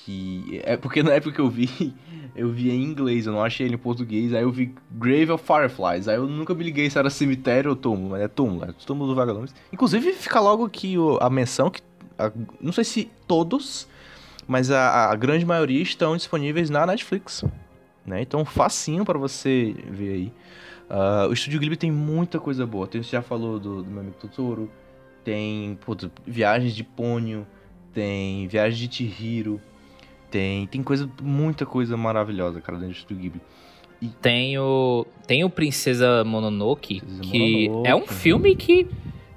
[0.05, 1.95] Que é porque na época que eu vi,
[2.37, 5.45] eu vi em inglês, eu não achei ele em português, aí eu vi Grave of
[5.45, 8.73] Fireflies, aí eu nunca me liguei se era cemitério ou túmulo, mas é túmulo, é
[8.87, 9.55] túmulo dos vagalumes.
[9.73, 11.81] Inclusive fica logo aqui a menção que,
[12.19, 13.89] a, não sei se todos,
[14.47, 17.45] mas a, a grande maioria estão disponíveis na Netflix.
[18.07, 18.23] Né?
[18.23, 20.33] Então, facinho para você ver aí.
[20.91, 22.87] Uh, o Estúdio Ghibli tem muita coisa boa.
[22.87, 24.71] Tem, você já falou do, do meu amigo Totoro,
[25.25, 27.47] tem putz, Viagens de Pônio,
[27.93, 29.61] tem Viagens de Chihiro,
[30.31, 33.41] tem, tem coisa, muita coisa maravilhosa, cara, dentro do Estúdio Ghibli.
[34.03, 34.09] E...
[34.09, 38.87] Tem o, tem o Princesa Mononoke, Princesa que Mononoke, é um filme que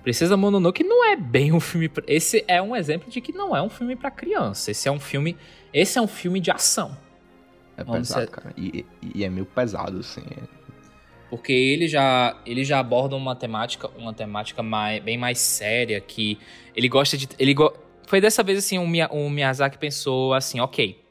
[0.08, 1.89] Princesa Mononoke não é bem um filme.
[1.89, 2.02] Pra...
[2.08, 4.72] Esse é um exemplo de que não é um filme para criança.
[4.72, 5.36] Esse é um filme.
[5.74, 6.98] Esse é um filme de ação.
[7.76, 8.30] É pesado, ser...
[8.30, 8.54] cara.
[8.56, 10.24] E, e, é meio pesado, assim.
[11.30, 16.39] Porque ele já, ele já aborda uma temática, uma temática mais, bem mais séria, que
[16.74, 17.28] ele gosta de.
[17.38, 17.74] Ele go...
[18.08, 21.04] Foi dessa vez assim, o Miyazaki pensou assim, ok.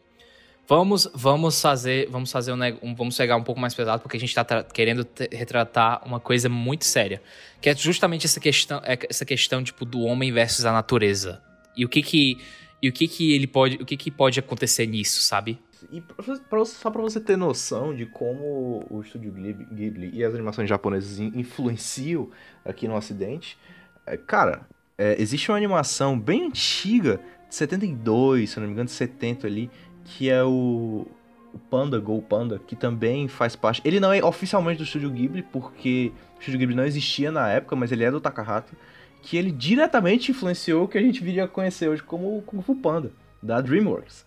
[0.68, 4.31] Vamos, vamos fazer, vamos fazer um, vamos pegar um pouco mais pesado porque a gente
[4.31, 7.22] está querendo retratar uma coisa muito séria,
[7.61, 11.40] que é justamente essa questão, é, essa questão tipo do homem versus a natureza.
[11.76, 12.38] E o que que
[12.83, 15.59] e o que que ele pode, o que que pode acontecer nisso, sabe?
[15.90, 20.68] E pra, só para você ter noção de como o estúdio Ghibli e as animações
[20.68, 22.31] japonesas influenciam
[22.64, 23.57] aqui no Ocidente,
[24.05, 24.66] é, cara,
[24.98, 29.70] é, existe uma animação bem antiga de 72, se não me engano, de 70 ali,
[30.07, 31.07] que é o,
[31.53, 33.83] o Panda, Go Panda, que também faz parte.
[33.85, 37.75] Ele não é oficialmente do Estúdio Ghibli, porque o Estúdio Ghibli não existia na época,
[37.75, 38.73] mas ele é do Takahata,
[39.23, 42.62] que ele diretamente influenciou o que a gente viria a conhecer hoje como o Kung
[42.62, 43.11] Fu Panda,
[43.42, 44.25] da DreamWorks.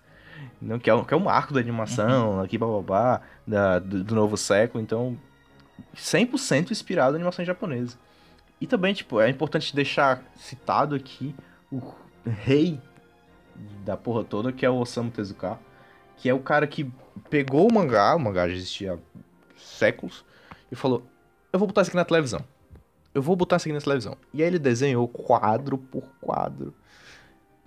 [0.62, 2.42] Não, que, é um, que é um marco da animação, uhum.
[2.42, 5.18] aqui bababá, da, do, do novo século, então
[5.96, 7.98] 100% inspirado em animação japonesa.
[8.60, 11.34] E também, tipo, é importante deixar citado aqui
[11.72, 11.82] o
[12.26, 12.80] rei
[13.86, 15.60] da porra toda, que é o Osamu Tezuka,
[16.20, 16.90] que é o cara que
[17.30, 18.98] pegou o mangá, o mangá já existia há
[19.58, 20.24] séculos,
[20.72, 21.04] e falou:
[21.52, 22.44] Eu vou botar isso aqui na televisão.
[23.14, 24.16] Eu vou botar isso aqui na televisão.
[24.34, 26.74] E aí ele desenhou quadro por quadro.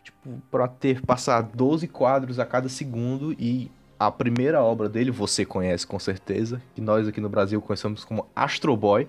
[0.04, 5.44] Tipo, pra ter, passar 12 quadros a cada segundo e a primeira obra dele, você
[5.44, 9.08] conhece com certeza, que nós aqui no Brasil conhecemos como Astro Boy.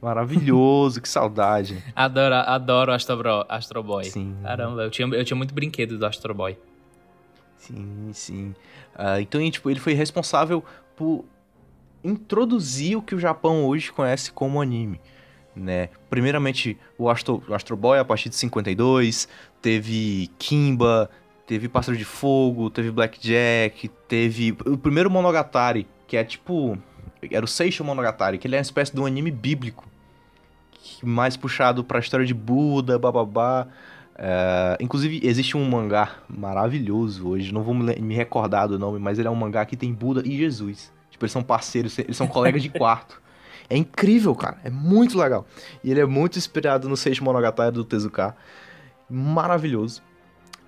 [0.00, 1.82] Maravilhoso, que saudade.
[1.94, 4.04] Adoro, adoro Astro, Astro Boy.
[4.04, 4.36] Sim.
[4.42, 6.56] Caramba, eu tinha, eu tinha muito brinquedo do Astro Boy.
[7.60, 8.54] Sim, sim.
[8.96, 10.64] Uh, então, tipo, ele foi responsável
[10.96, 11.24] por
[12.02, 15.00] introduzir o que o Japão hoje conhece como anime.
[15.54, 15.90] Né?
[16.08, 19.28] Primeiramente, o Astro, Astro Boy a partir de 52,
[19.60, 21.10] teve Kimba,
[21.46, 26.78] teve Pássaro de Fogo, teve Blackjack, teve o primeiro Monogatari, que é tipo.
[27.30, 29.86] Era o Seisho Monogatari, que ele é uma espécie de um anime bíblico.
[31.02, 33.68] Mais puxado pra história de Buda, bababá.
[34.22, 39.26] É, inclusive, existe um mangá maravilhoso hoje, não vou me recordar do nome, mas ele
[39.26, 40.92] é um mangá que tem Buda e Jesus.
[41.10, 43.20] Tipo, eles são parceiros, eles são colegas de quarto.
[43.68, 44.58] É incrível, cara.
[44.62, 45.46] É muito legal.
[45.82, 48.36] E ele é muito inspirado no Seishi Monogatari do Tezuka.
[49.08, 50.02] Maravilhoso.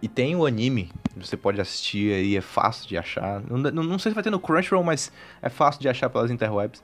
[0.01, 3.43] E tem o anime, você pode assistir aí, é fácil de achar.
[3.49, 5.13] Não, não, não sei se vai ter no Crunchyroll, mas
[5.43, 6.83] é fácil de achar pelas interwebs.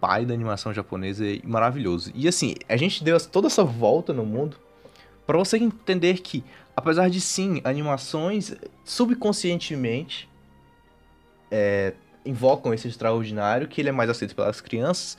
[0.00, 2.10] Pai da animação japonesa é maravilhoso.
[2.14, 4.56] E assim, a gente deu toda essa volta no mundo
[5.26, 6.44] Pra você entender que,
[6.76, 10.28] apesar de sim, animações subconscientemente
[11.50, 15.16] é, invocam esse extraordinário, que ele é mais aceito pelas crianças,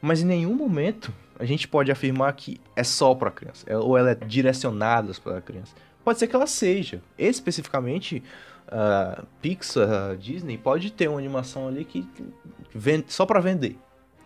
[0.00, 3.96] mas em nenhum momento a gente pode afirmar que é só para criança, é, ou
[3.96, 5.74] ela é direcionada para criança.
[6.04, 7.02] Pode ser que ela seja.
[7.18, 8.22] Especificamente,
[8.68, 12.24] uh, Pixar, Disney, pode ter uma animação ali que, que
[12.72, 13.76] vende, só para vender.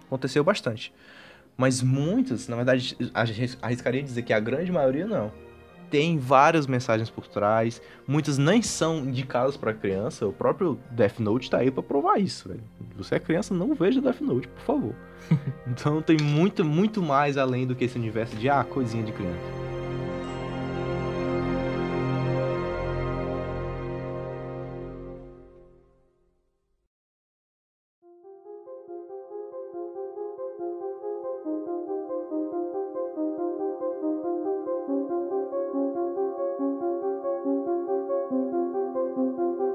[0.07, 0.93] Aconteceu bastante.
[1.61, 2.97] Mas muitas, na verdade,
[3.61, 5.31] arriscaria dizer que a grande maioria não.
[5.91, 10.27] Tem várias mensagens por trás, muitas nem são indicadas para criança.
[10.27, 12.63] O próprio Death Note tá aí para provar isso, velho.
[12.97, 14.95] Você é criança, não veja Death Note, por favor.
[15.69, 19.70] então tem muito, muito mais além do que esse universo de ah, coisinha de criança.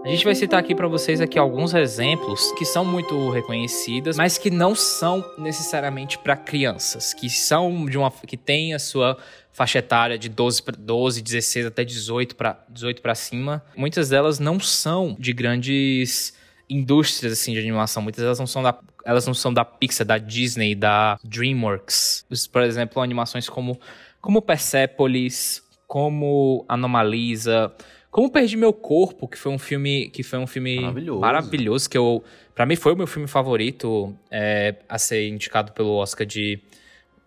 [0.09, 4.51] Gente vai citar aqui para vocês aqui alguns exemplos que são muito reconhecidas, mas que
[4.51, 9.17] não são necessariamente para crianças, que são de uma que tem a sua
[9.51, 13.63] faixa etária de 12 para 12, 16 até 18 para 18 para cima.
[13.75, 16.35] Muitas delas não são de grandes
[16.69, 20.17] indústrias assim de animação, muitas delas não são da elas não são da Pixar, da
[20.17, 22.25] Disney, da DreamWorks.
[22.51, 23.79] Por exemplo, animações como
[24.21, 27.73] como Persepolis, como Anomalisa,
[28.15, 31.97] como Perdi Meu Corpo, que foi um filme que foi um filme maravilhoso, maravilhoso que
[31.97, 32.23] eu
[32.55, 36.57] para mim foi o meu filme favorito é, a ser indicado pelo Oscar de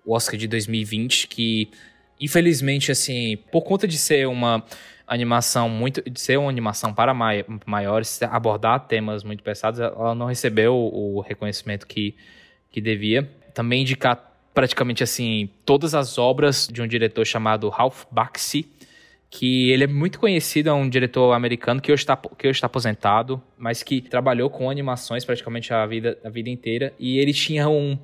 [0.02, 1.68] o Oscar de 2020, que
[2.18, 4.64] infelizmente assim, por conta de ser uma
[5.06, 10.24] animação muito de ser uma animação para mai, maiores, abordar temas muito pesados, ela não
[10.24, 12.14] recebeu o reconhecimento que
[12.70, 13.30] que devia.
[13.52, 18.66] Também indicar praticamente assim todas as obras de um diretor chamado Ralph Bakshi,
[19.30, 22.66] que ele é muito conhecido, é um diretor americano que hoje está, que hoje está
[22.66, 26.94] aposentado, mas que trabalhou com animações praticamente a vida, a vida inteira.
[26.98, 27.98] E ele tinha um,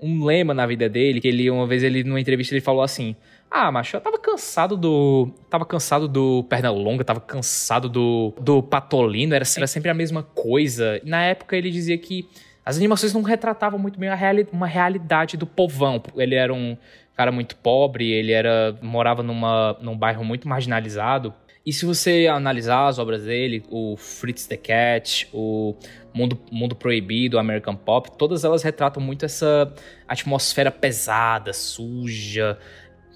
[0.00, 3.14] um lema na vida dele, que ele, uma vez, ele, numa entrevista, ele falou assim:
[3.48, 5.30] Ah, macho, eu tava cansado do.
[5.48, 11.00] Tava cansado do Pernalonga, tava cansado do, do Patolino, era, era sempre a mesma coisa.
[11.04, 12.28] Na época ele dizia que
[12.64, 16.02] as animações não retratavam muito bem reali uma realidade do povão.
[16.16, 16.76] Ele era um
[17.16, 21.32] cara muito pobre, ele era morava numa, num bairro muito marginalizado.
[21.66, 25.74] E se você analisar as obras dele, o Fritz the Cat, o
[26.12, 29.72] Mundo, Mundo Proibido, o American Pop, todas elas retratam muito essa
[30.06, 32.58] atmosfera pesada, suja,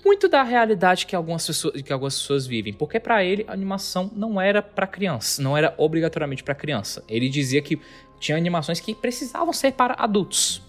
[0.03, 2.73] muito da realidade que algumas pessoas, que algumas pessoas vivem.
[2.73, 7.05] Porque para ele a animação não era para criança, não era obrigatoriamente para criança.
[7.07, 7.79] Ele dizia que
[8.19, 10.63] tinha animações que precisavam ser para adultos.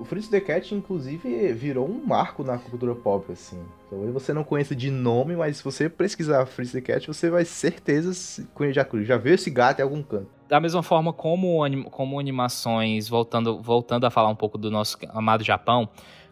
[0.00, 3.62] O Fritz the Cat, inclusive, virou um marco na cultura pop, assim.
[3.90, 7.44] Talvez você não conheça de nome, mas se você pesquisar Fritz the Cat, você vai
[7.44, 10.28] certeza já, já ver esse gato em algum canto.
[10.48, 15.44] Da mesma forma como, como animações, voltando, voltando a falar um pouco do nosso amado
[15.44, 15.88] Japão,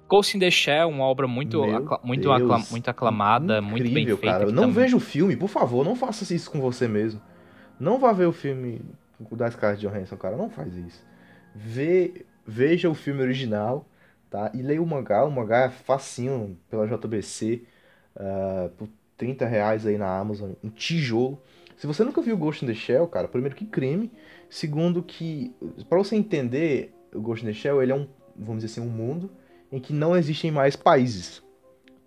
[0.09, 4.07] Ghost in the Shell, uma obra muito, acla muito, acla muito aclamada, Incrível, muito bem
[4.07, 4.39] feita.
[4.39, 4.53] Cara.
[4.53, 7.21] Não veja o filme, por favor, não faça isso com você mesmo.
[7.79, 8.81] Não vá ver o filme
[9.33, 11.05] das caras de Johansson, cara, não faz isso.
[11.55, 13.87] Vê veja o filme original,
[14.29, 14.51] tá?
[14.55, 17.63] E leia o mangá, o mangá é facinho pela JBC,
[18.17, 21.41] uh, ah, por 30 reais aí na Amazon, um tijolo.
[21.77, 24.11] Se você nunca viu Ghost in the Shell, cara, primeiro que crime,
[24.49, 25.55] segundo que,
[25.89, 28.91] para você entender, o Ghost in the Shell, ele é um, vamos dizer assim, um
[28.91, 29.31] mundo
[29.71, 31.43] em que não existem mais países.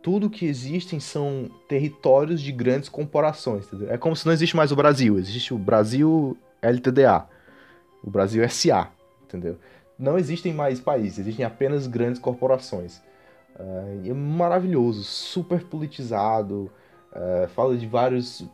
[0.02, 3.92] Tudo que existem são territórios de grandes corporações, entendeu?
[3.92, 7.28] É como se não existe mais o Brasil, existe o Brasil LTDA,
[8.04, 8.92] o Brasil SA,
[9.24, 9.58] entendeu?
[10.04, 12.98] Não existem mais países, existem apenas grandes corporações.
[13.56, 16.70] Uh, é maravilhoso, super politizado,
[17.14, 18.46] uh, fala de vários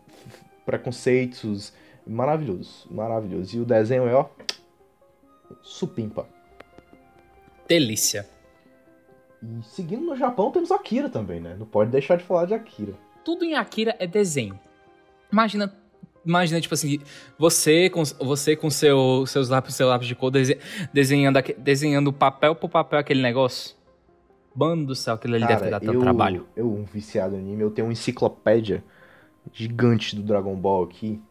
[0.63, 1.73] preconceitos,
[2.05, 3.57] maravilhoso, maravilhoso.
[3.57, 4.25] E o desenho é, ó,
[5.63, 6.27] supimpa.
[7.67, 8.27] Delícia.
[9.41, 11.55] E seguindo no Japão temos Akira também, né?
[11.57, 12.93] Não pode deixar de falar de Akira.
[13.25, 14.59] Tudo em Akira é desenho.
[15.31, 15.73] Imagina
[16.25, 16.99] Imagina, tipo assim,
[17.38, 20.32] você com, você com seu, seus lápis, seu lápis de cor
[20.93, 23.75] desenhando, desenhando papel por papel aquele negócio.
[24.53, 26.47] Bando do céu, aquilo ali Cara, deve dado tanto trabalho.
[26.55, 28.84] Eu, um viciado em anime, eu tenho uma enciclopédia
[29.53, 31.21] gigante do Dragon Ball aqui,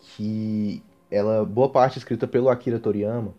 [0.00, 3.34] que ela, boa parte é escrita pelo Akira Toriyama,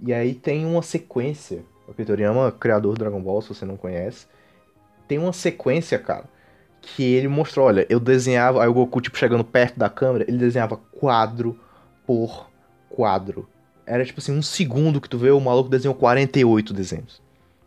[0.00, 1.64] e aí tem uma sequência.
[1.86, 4.26] O Akira Toriyama, criador do Dragon Ball, se você não conhece,
[5.06, 6.24] tem uma sequência, cara,
[6.94, 10.38] que ele mostrou, olha, eu desenhava, aí o Goku, tipo, chegando perto da câmera, ele
[10.38, 11.58] desenhava quadro
[12.06, 12.48] por
[12.88, 13.48] quadro.
[13.86, 17.22] Era, tipo assim, um segundo que tu vê, o maluco desenhou 48 desenhos.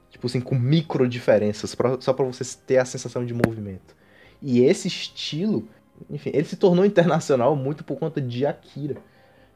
[0.10, 3.96] Tipo assim, com micro diferenças, pra, só pra você ter a sensação de movimento.
[4.42, 5.68] E esse estilo,
[6.10, 8.98] enfim, ele se tornou internacional muito por conta de Akira,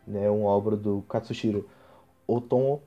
[0.08, 0.30] né?
[0.30, 1.68] Uma obra do Katsushiro
[2.28, 2.82] Otomo,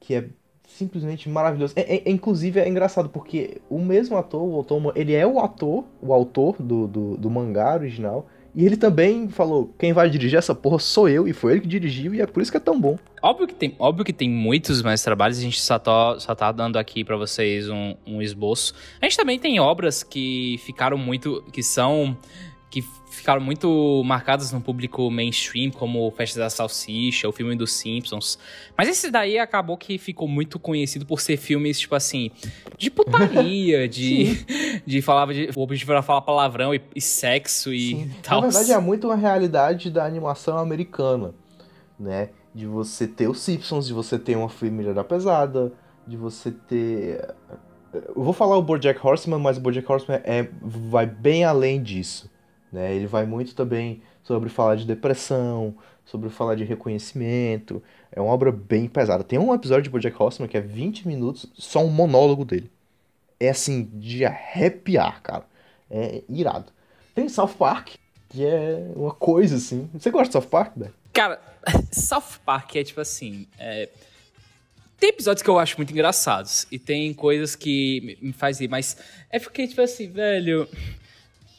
[0.00, 0.28] que é
[0.68, 1.72] simplesmente maravilhoso.
[1.74, 5.84] É, é- inclusive é engraçado porque o mesmo ator, o Otomo, ele é o ator,
[6.00, 8.26] o autor do, do, do mangá original.
[8.54, 11.68] E ele também falou: quem vai dirigir essa porra sou eu, e foi ele que
[11.68, 12.98] dirigiu, e é por isso que é tão bom.
[13.22, 16.50] Óbvio que tem, óbvio que tem muitos mais trabalhos, a gente só tá, só tá
[16.50, 18.74] dando aqui pra vocês um, um esboço.
[19.00, 21.44] A gente também tem obras que ficaram muito.
[21.52, 22.16] que são.
[22.70, 28.38] Que ficaram muito marcadas no público mainstream, como Festa da Salsicha, o filme dos Simpsons.
[28.76, 32.30] Mas esse daí acabou que ficou muito conhecido por ser filmes, tipo assim,
[32.76, 34.44] de putaria, de.
[34.86, 35.32] de falar.
[35.32, 38.10] De, o objetivo era falar palavrão e, e sexo e Sim.
[38.22, 38.40] tal.
[38.40, 41.34] Na verdade, é muito uma realidade da animação americana,
[41.98, 42.30] né?
[42.54, 45.72] De você ter os Simpsons, de você ter uma família da pesada,
[46.06, 47.34] de você ter.
[47.92, 52.30] Eu vou falar o BoJack Horseman, mas o BoJack Horseman é, vai bem além disso,
[52.72, 52.94] né?
[52.94, 57.82] Ele vai muito também sobre falar de depressão, sobre falar de reconhecimento.
[58.10, 59.22] É uma obra bem pesada.
[59.24, 62.70] Tem um episódio de BoJack Horseman que é 20 minutos, só um monólogo dele.
[63.40, 65.44] É assim, de arrepiar, cara.
[65.90, 66.72] É irado.
[67.14, 67.94] Tem South Park,
[68.28, 69.88] que é uma coisa assim.
[69.94, 70.90] Você gosta de South Park, né?
[71.12, 71.40] Cara,
[71.92, 73.46] South Park é tipo assim.
[73.58, 73.88] é,
[74.98, 76.66] Tem episódios que eu acho muito engraçados.
[76.70, 78.96] E tem coisas que me me faz rir, mas
[79.30, 80.68] é porque, tipo assim, velho.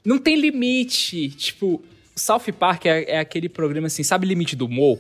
[0.06, 1.30] Não tem limite.
[1.30, 1.82] Tipo,
[2.16, 5.00] South Park é, é aquele programa assim, sabe limite do humor?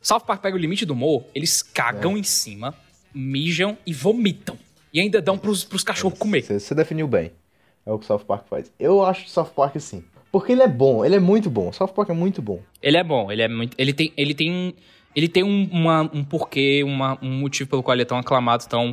[0.00, 2.74] South Park pega o limite do humor, eles cagam em cima,
[3.12, 4.58] mijam e vomitam.
[4.92, 6.42] E ainda dão pros, pros cachorros comer.
[6.42, 7.32] Você, definiu bem.
[7.84, 8.70] É o que o South Park faz.
[8.78, 10.04] Eu acho South Park assim.
[10.30, 11.72] Porque ele é bom, ele é muito bom.
[11.72, 12.60] South Park é muito bom.
[12.82, 13.74] Ele é bom, ele é muito.
[13.78, 14.12] Ele tem.
[14.16, 14.74] Ele tem.
[15.18, 18.64] Ele tem um, uma- um porquê, uma- um motivo pelo qual ele é tão aclamado,
[18.68, 18.92] tão,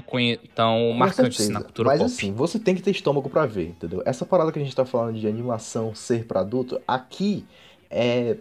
[0.56, 2.12] tão Com marcante assim, na cultura Mas pop.
[2.12, 4.02] assim, você tem que ter estômago pra ver, entendeu?
[4.08, 7.46] Essa parada que a gente tá falando de animação ser pra adulto, aqui
[7.92, 8.38] é.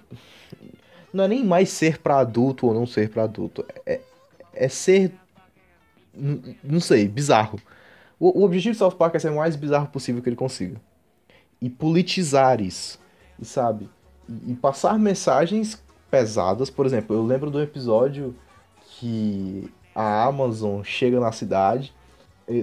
[1.12, 3.62] Não é nem mais ser pra adulto ou não ser pra adulto.
[3.84, 4.00] É,
[4.54, 5.12] é ser.
[6.62, 7.60] Não sei, bizarro.
[8.18, 10.80] O, o objetivo do South Park é ser o mais bizarro possível que ele consiga.
[11.60, 12.98] E politizar isso.
[13.38, 13.90] E sabe?
[14.26, 15.82] E, e passar mensagens
[16.18, 16.70] pesadas.
[16.70, 18.34] Por exemplo, eu lembro do episódio
[18.86, 21.92] que a Amazon chega na cidade.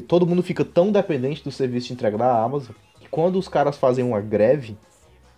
[0.07, 3.77] Todo mundo fica tão dependente do serviço de entrega da Amazon que quando os caras
[3.77, 4.77] fazem uma greve,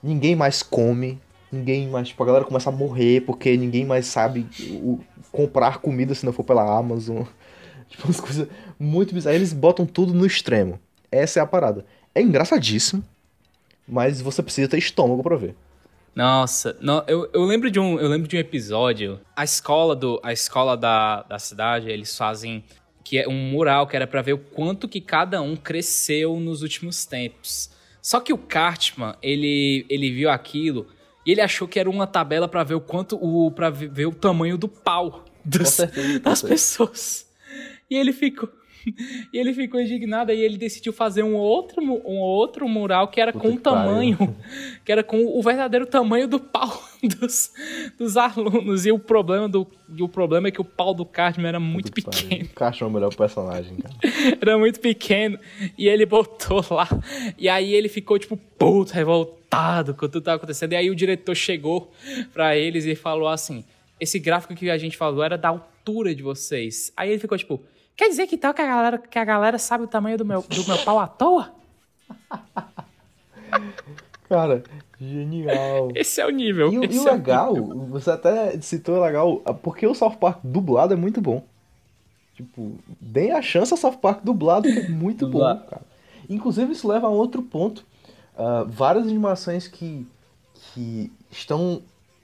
[0.02, 1.20] ninguém mais come,
[1.52, 2.10] ninguém mais.
[2.10, 4.46] Tipo, a galera começa a morrer porque ninguém mais sabe
[4.82, 5.00] o-
[5.32, 7.24] comprar comida se não for pela Amazon.
[7.90, 8.48] Tipo, umas coisas
[8.80, 9.36] muito bizarras.
[9.38, 10.80] Eles botam tudo no extremo.
[11.12, 11.86] Essa é a parada.
[12.16, 13.04] É engraçadíssimo,
[13.88, 15.56] mas você precisa ter estômago pra ver.
[16.16, 19.20] Nossa, não, eu, eu lembro de um, eu lembro de um episódio.
[19.36, 22.64] A escola do, a escola da, da cidade, eles fazem
[23.04, 26.62] que é um mural que era pra ver o quanto que cada um cresceu nos
[26.62, 27.70] últimos tempos.
[28.02, 30.88] Só que o Cartman, ele, ele viu aquilo
[31.26, 34.14] e ele achou que era uma tabela pra ver o quanto o para ver o
[34.14, 35.78] tamanho do pau dos,
[36.22, 37.28] das pessoas.
[37.90, 38.50] E ele ficou
[39.32, 43.32] e ele ficou indignado e ele decidiu fazer um outro, um outro mural que era
[43.32, 43.84] Puta com o pariu.
[43.86, 44.36] tamanho,
[44.84, 46.84] que era com o verdadeiro tamanho do pau
[47.20, 47.52] dos,
[47.98, 48.86] dos alunos.
[48.86, 51.92] E o problema do e o problema é que o pau do Cartman era muito
[51.92, 52.30] Puta que pequeno.
[52.42, 52.56] pariu.
[52.56, 53.94] Caixa é o melhor personagem, cara.
[54.42, 55.38] Era muito pequeno.
[55.78, 56.88] E ele botou lá.
[57.38, 60.74] E aí ele ficou, tipo, puto, revoltado com tudo que tava acontecendo.
[60.74, 61.92] E aí o diretor chegou
[62.34, 63.64] pra eles e falou assim:
[64.00, 66.92] esse gráfico que a gente falou era da altura de vocês.
[66.98, 67.62] Aí ele ficou, tipo,
[67.96, 70.42] quer dizer que tal que a galera, que a galera sabe o tamanho do meu,
[70.42, 71.52] do meu pau à toa?
[74.30, 74.64] Cara,
[75.00, 75.90] genial.
[75.96, 76.72] Esse é o nível.
[76.72, 77.76] E, o- e o é legal, nível.
[77.90, 81.44] você até citou legal, porque o South Park dublado é muito bom.
[82.36, 85.84] Tipo, deem a chance ao South Park dublado, que é muito bom, cara.
[86.28, 87.86] Inclusive, isso leva a outro ponto.
[88.36, 90.08] Ah, várias animações que,
[90.74, 91.82] que estão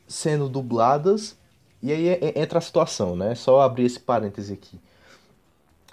[0.08, 1.38] sendo dubladas,
[1.84, 3.36] e aí é- é- entra a situação, né?
[3.36, 4.80] Só abrir esse parêntese aqui.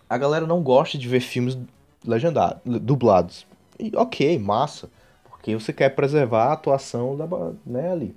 [0.08, 1.58] A galera não gosta de ver filmes
[2.04, 3.46] legendados, dublados.
[3.78, 4.88] E, ok, massa.
[5.28, 7.26] Porque você quer preservar a atuação da,
[7.64, 8.16] né, ali.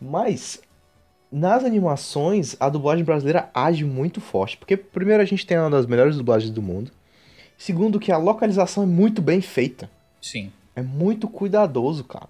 [0.00, 0.60] Mas
[1.30, 4.56] nas animações, a dublagem brasileira age muito forte.
[4.56, 6.90] Porque, primeiro, a gente tem uma das melhores dublagens do mundo.
[7.56, 9.90] Segundo, que a localização é muito bem feita.
[10.22, 10.52] Sim.
[10.74, 12.28] É muito cuidadoso, cara.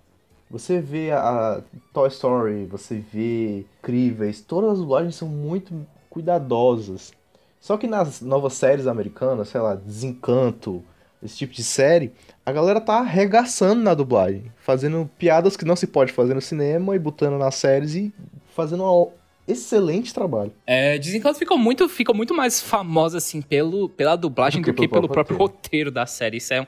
[0.51, 1.61] Você vê a
[1.93, 7.13] Toy Story, você vê Incríveis, todas as dublagens são muito cuidadosas.
[7.61, 10.83] Só que nas novas séries americanas, sei lá, Desencanto,
[11.23, 12.13] esse tipo de série,
[12.47, 16.95] a galera tá arregaçando na dublagem, fazendo piadas que não se pode fazer no cinema
[16.95, 18.15] e botando nas séries e
[18.55, 19.09] fazendo um
[19.47, 20.53] excelente trabalho.
[20.67, 24.83] É, Desencanto ficou muito, ficou muito mais famosa, assim, pelo, pela dublagem Do do que
[24.83, 26.37] que, pelo próprio próprio roteiro da série.
[26.37, 26.67] Isso é um,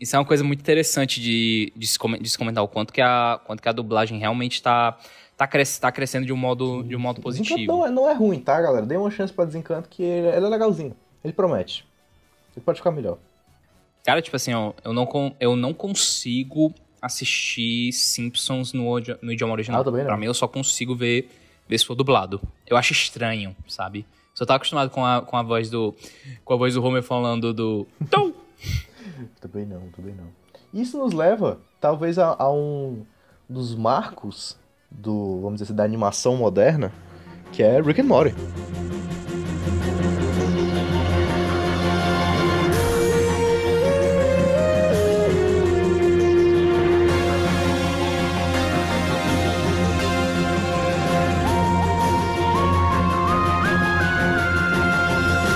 [0.00, 3.62] Isso é uma coisa muito interessante de, de se comentar o quanto que a, quanto
[3.62, 4.98] que a dublagem realmente tá,
[5.36, 7.56] tá, cres, tá crescendo de um modo, de um modo positivo.
[7.56, 8.86] Desencanto não é, não é ruim, tá, galera?
[8.86, 10.96] Dê uma chance pra Desencanto que ele, ele é legalzinho.
[11.22, 11.86] Ele promete.
[12.56, 13.18] Ele pode ficar melhor.
[14.04, 15.08] Cara, tipo assim, ó, eu não,
[15.40, 19.80] eu não consigo assistir Simpsons no, no idioma original.
[19.80, 20.04] Ah, também.
[20.04, 21.30] Pra mim, eu só consigo ver,
[21.68, 22.40] ver se for dublado.
[22.66, 24.06] Eu acho estranho, sabe?
[24.34, 25.94] Só tá acostumado com a, com a voz do.
[26.44, 27.86] Com a voz do Homer falando do.
[28.10, 28.32] Tom!
[29.40, 30.26] Também não, também não.
[30.72, 33.04] Isso nos leva, talvez, a, a um
[33.48, 34.58] dos marcos
[34.94, 36.92] do, vamos dizer assim, da animação moderna,
[37.52, 38.34] que é Rick and Morty.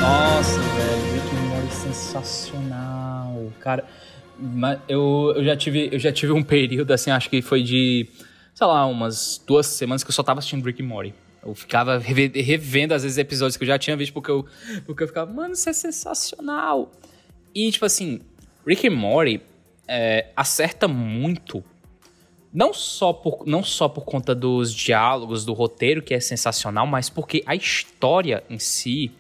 [0.00, 3.52] Nossa, velho, Rick and Morty sensacional.
[3.60, 3.84] Cara,
[4.38, 8.06] mas eu, eu, já tive, eu já tive um período, assim, acho que foi de,
[8.58, 11.14] sei lá, umas duas semanas que eu só tava assistindo Rick and Morty.
[11.46, 14.44] Eu ficava reve- revendo, às vezes, episódios que eu já tinha visto, porque eu,
[14.84, 16.90] porque eu ficava, mano, isso é sensacional.
[17.54, 18.20] E, tipo assim,
[18.66, 19.40] Rick and Morty
[19.86, 21.62] é, acerta muito
[22.52, 27.08] não só, por, não só por conta dos diálogos, do roteiro, que é sensacional, mas
[27.08, 29.12] porque a história em si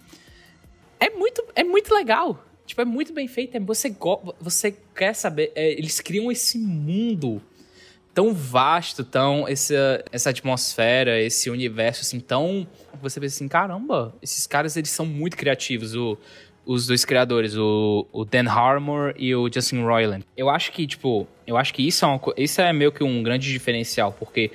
[0.98, 2.44] é muito, é muito legal.
[2.66, 3.56] Tipo, é muito bem feito.
[3.56, 3.94] É, você,
[4.40, 5.52] você quer saber.
[5.54, 7.40] é, eles criam esse mundo
[8.18, 9.46] tão vasto, tão.
[9.46, 12.66] Essa, essa atmosfera, esse universo assim, tão.
[13.00, 15.94] Você pensa assim, caramba, esses caras eles são muito criativos.
[15.94, 16.18] O,
[16.66, 20.24] os dois criadores, o, o Dan Harmon e o Justin Roiland.
[20.36, 23.22] Eu acho que, tipo, eu acho que isso é, uma, isso é meio que um
[23.22, 24.50] grande diferencial, porque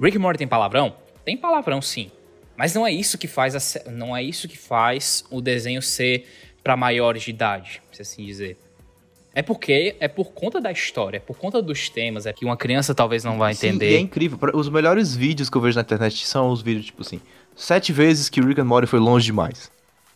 [0.00, 0.96] Rick Morty tem palavrão?
[1.24, 2.10] Tem palavrão, sim.
[2.56, 6.26] Mas não é isso que faz a não é isso que faz o desenho ser
[6.60, 8.65] pra maiores de idade, se assim dizer.
[9.38, 12.56] É porque é por conta da história, é por conta dos temas, é que uma
[12.56, 13.90] criança talvez não vai Sim, entender.
[13.90, 14.38] e é incrível.
[14.54, 17.20] Os melhores vídeos que eu vejo na internet são os vídeos, tipo assim,
[17.54, 19.70] sete vezes que Rick and Morty foi longe demais.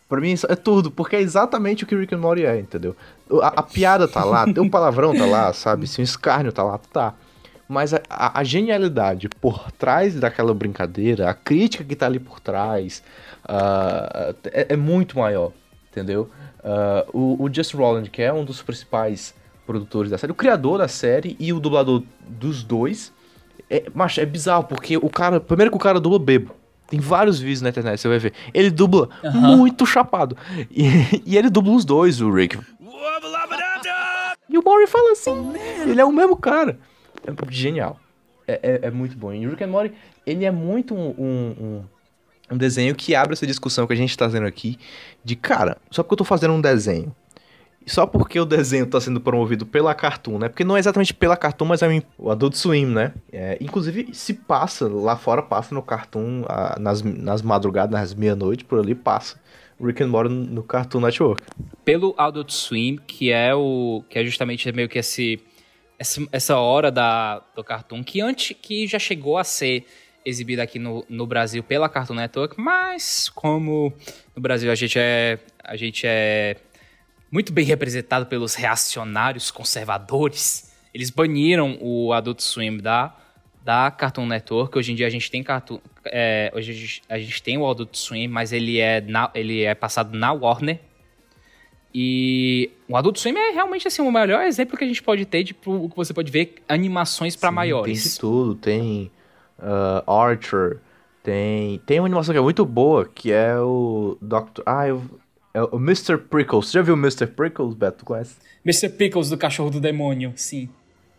[0.08, 2.96] Pra mim é tudo, porque é exatamente o que Rick and Morty é, entendeu?
[3.42, 5.86] A, a piada tá lá, o palavrão tá lá, sabe?
[5.86, 7.14] Se o escárnio tá lá, tá.
[7.68, 12.40] Mas a, a- a genialidade por trás daquela brincadeira, a crítica que tá ali por
[12.40, 13.02] trás,
[13.44, 15.52] ah, é, é muito maior,
[15.90, 16.30] entendeu?
[16.62, 19.34] Ah, o, o Just Roland, que é um dos principais
[19.66, 23.12] produtores da série, o criador da série e o dublador dos dois,
[23.68, 25.40] é, macho, é bizarro, porque o cara.
[25.40, 26.54] Primeiro que o cara dubla bebo.
[26.88, 28.32] Tem vários vídeos na internet, você vai ver.
[28.52, 30.36] Ele dubla muito chapado.
[30.68, 32.58] E, e ele dubla os dois, o Rick.
[34.48, 35.52] E o Maury fala assim,
[35.88, 36.80] ele é o mesmo cara.
[37.24, 38.00] É genial.
[38.48, 39.32] É, é, é muito bom.
[39.32, 39.94] E o Rick and Morty,
[40.26, 41.84] ele é muito um, um, um-
[42.50, 44.78] um desenho que abre essa discussão que a gente tá fazendo aqui.
[45.24, 47.14] De, cara, só porque eu tô fazendo um desenho.
[47.86, 50.48] Só porque o desenho tá sendo promovido pela Cartoon, né?
[50.48, 53.14] Porque não é exatamente pela Cartoon, mas é o- Adult Swim, né?
[53.32, 58.64] É, inclusive, se passa, lá fora passa no Cartoon, ah, nas, nas madrugadas, nas meia-noite,
[58.64, 59.40] por ali passa.
[59.82, 61.42] Rick and Morty no Cartoon Network.
[61.82, 65.40] pelo Adult Swim, que é o que é justamente meio que esse,
[65.98, 69.86] essa, essa hora da, do Cartoon, que antes que já chegou a ser
[70.24, 73.92] exibida aqui no, no Brasil pela Cartoon Network, mas como
[74.34, 76.56] no Brasil a gente é a gente é
[77.30, 83.16] muito bem representado pelos reacionários conservadores, eles baniram o Adult Swim da
[83.62, 84.76] da Cartoon Network.
[84.78, 87.68] Hoje em dia a gente tem Cartoon, é, hoje a gente, a gente tem o
[87.68, 90.80] Adult Swim, mas ele é na, ele é passado na Warner.
[91.92, 95.42] E o Adult Swim é realmente assim o melhor exemplo que a gente pode ter
[95.42, 98.02] de pro- que você pode ver animações Sim, maiores.
[98.02, 99.10] Tem de tudo, tem
[99.62, 100.78] ah, Archer,
[101.22, 104.62] tem tem uma animação que é muito boa, que é o Dr.
[104.66, 105.02] Ah, eu,
[105.52, 106.16] é o Mr.
[106.18, 106.68] Prickles.
[106.68, 107.26] Você já viu o Mr.
[107.26, 108.04] Prickles, Beto?
[108.04, 108.36] Conhece?
[108.64, 108.88] Mr.
[108.90, 110.68] Pickles do cachorro do demônio, sim.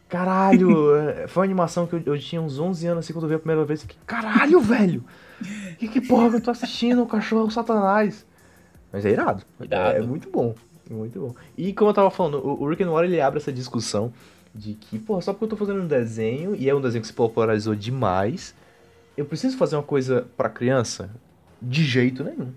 [0.08, 3.30] Caralho, é, foi uma animação que eu, eu tinha uns 11 anos assim quando eu
[3.30, 3.84] vi a primeira vez.
[3.84, 5.04] Que, caralho, velho!
[5.80, 7.02] Que, que porra que eu tô assistindo?
[7.02, 8.26] O cachorro satanás.
[8.92, 9.44] Mas é irado.
[9.60, 9.98] Irado.
[9.98, 10.54] É, é muito bom.
[10.90, 11.36] é Muito bom.
[11.58, 14.14] E como eu tava falando, o, o Rick and Morty ele abre essa discussão
[14.54, 17.08] de que, porra, só porque eu tô fazendo um desenho, e é um desenho que
[17.08, 18.54] se popularizou demais,
[19.16, 21.10] eu preciso fazer uma coisa pra criança?
[21.62, 22.52] De jeito nenhum.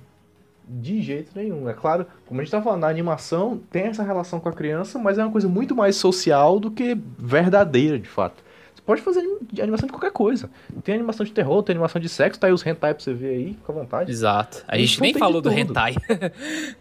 [0.67, 1.69] De jeito nenhum.
[1.69, 4.99] É claro, como a gente tá falando, na animação tem essa relação com a criança,
[4.99, 8.43] mas é uma coisa muito mais social do que verdadeira, de fato.
[8.75, 9.21] Você pode fazer
[9.61, 10.49] animação de qualquer coisa.
[10.83, 13.29] Tem animação de terror, tem animação de sexo, tá aí os hentai pra você ver
[13.37, 14.11] aí, fica à vontade.
[14.11, 14.65] Exato.
[14.67, 15.95] A gente nem falou do hentai.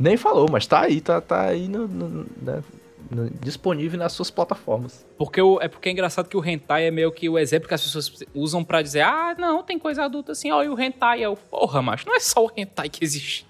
[0.00, 2.62] Nem falou, mas tá aí, tá, tá aí no- no- né,
[3.10, 5.06] no- disponível nas suas plataformas.
[5.16, 7.74] Porque o, é porque é engraçado que o hentai é meio que o exemplo que
[7.74, 11.22] as pessoas usam pra dizer: "Ah, não, tem coisa adulta assim, ó, e o hentai
[11.22, 13.46] é o porra, macho, não é só o hentai que existe.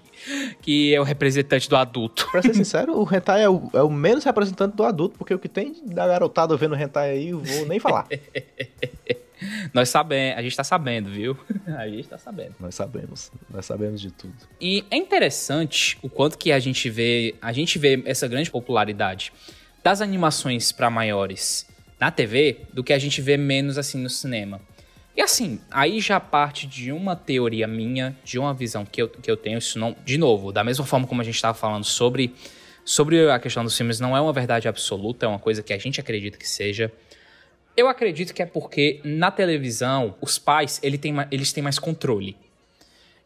[0.61, 2.27] que é o representante do adulto.
[2.29, 5.39] Pra ser sincero, o hentai é o, é o menos representante do adulto, porque o
[5.39, 8.05] que tem da garotada vendo hentai aí, eu vou nem falar.
[9.73, 11.37] Nós sabemos, a gente tá sabendo, viu?
[11.77, 12.55] A gente tá sabendo.
[12.59, 14.33] nós sabemos, nós sabemos de tudo.
[14.59, 19.31] E é interessante o quanto que a gente vê, a gente vê essa grande popularidade
[19.83, 21.67] das animações para maiores
[21.99, 24.59] na TV do que a gente vê menos assim no cinema.
[25.15, 29.29] E assim, aí já parte de uma teoria minha, de uma visão que eu, que
[29.29, 32.33] eu tenho, isso não, de novo, da mesma forma como a gente estava falando sobre
[32.85, 35.77] sobre a questão dos filmes, não é uma verdade absoluta, é uma coisa que a
[35.77, 36.91] gente acredita que seja.
[37.79, 42.35] Eu acredito que é porque na televisão, os pais, ele tem, eles têm mais controle.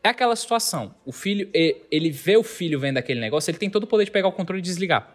[0.04, 1.50] É aquela situação, o filho,
[1.90, 4.32] ele vê o filho vendo aquele negócio, ele tem todo o poder de pegar o
[4.32, 5.10] controle e desligar.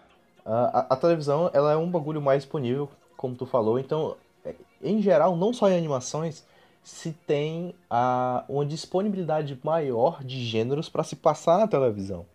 [0.45, 5.01] A, a, televisão, ela é um bagulho mais disponível, como tu falou, então, é, em
[5.01, 6.45] geral, não só em animações,
[6.83, 12.27] se tem a, uma disponibilidade maior de gêneros para se passar na televisão,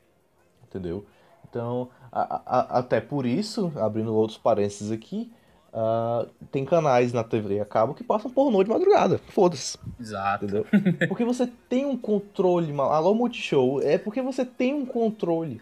[0.65, 1.05] entendeu?
[1.49, 5.29] Então, a, até por isso, abrindo outros parênteses aqui,
[5.73, 9.19] Uh, tem canais na TV a cabo que passam pornô de madrugada.
[9.29, 9.75] Foda-se.
[9.99, 10.45] Exato.
[10.45, 10.67] Entendeu?
[11.09, 12.71] Porque você tem um controle.
[12.79, 13.81] Alô, Multishow.
[13.81, 15.59] É porque você tem um controle.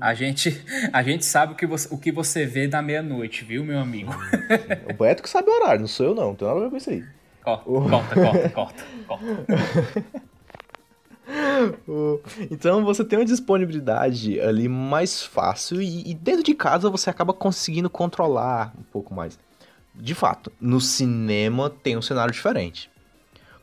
[0.00, 3.64] A gente, a gente sabe o que você, o que você vê da meia-noite, viu,
[3.64, 4.12] meu amigo?
[4.88, 6.28] o Beto que sabe o horário, não sou eu não.
[6.28, 7.04] Não tem nada a ver com isso aí.
[7.42, 9.46] Corta, corta, corta, corta, corta.
[12.50, 17.32] Então você tem uma disponibilidade ali mais fácil e, e, dentro de casa você acaba
[17.32, 19.38] conseguindo controlar um pouco mais.
[19.98, 22.90] De fato, no cinema tem um cenário diferente.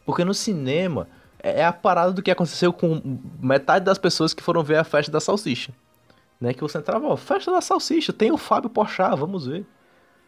[0.05, 1.07] Porque no cinema
[1.41, 4.83] é, é a parada do que aconteceu com metade das pessoas que foram ver a
[4.83, 5.71] festa da salsicha.
[6.39, 6.53] Né?
[6.53, 9.65] Que você entrava, ó, festa da salsicha, tem o Fábio Pochá, vamos ver.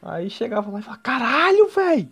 [0.02, 2.10] Aí chegava lá e falava, caralho, velho!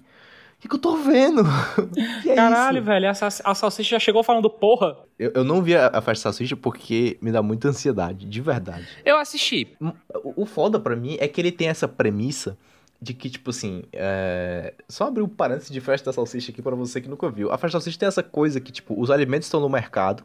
[0.57, 1.43] O que, que, eu tô vendo?
[2.23, 2.85] que é Caralho, isso?
[2.85, 4.97] velho, a, a, salsicha já chegou falando porra.
[5.19, 8.87] Eu, eu não vi a, a festa salsicha porque me dá muita ansiedade, de verdade.
[9.03, 9.75] Eu assisti.
[10.23, 12.57] O, o foda pra mim é que ele tem essa premissa
[13.01, 14.73] de que, tipo assim, é...
[14.87, 17.51] só abrir um parênteses de festa da salsicha aqui para você que nunca viu.
[17.51, 20.23] A festa da salsicha tem essa coisa que, tipo, os alimentos estão no mercado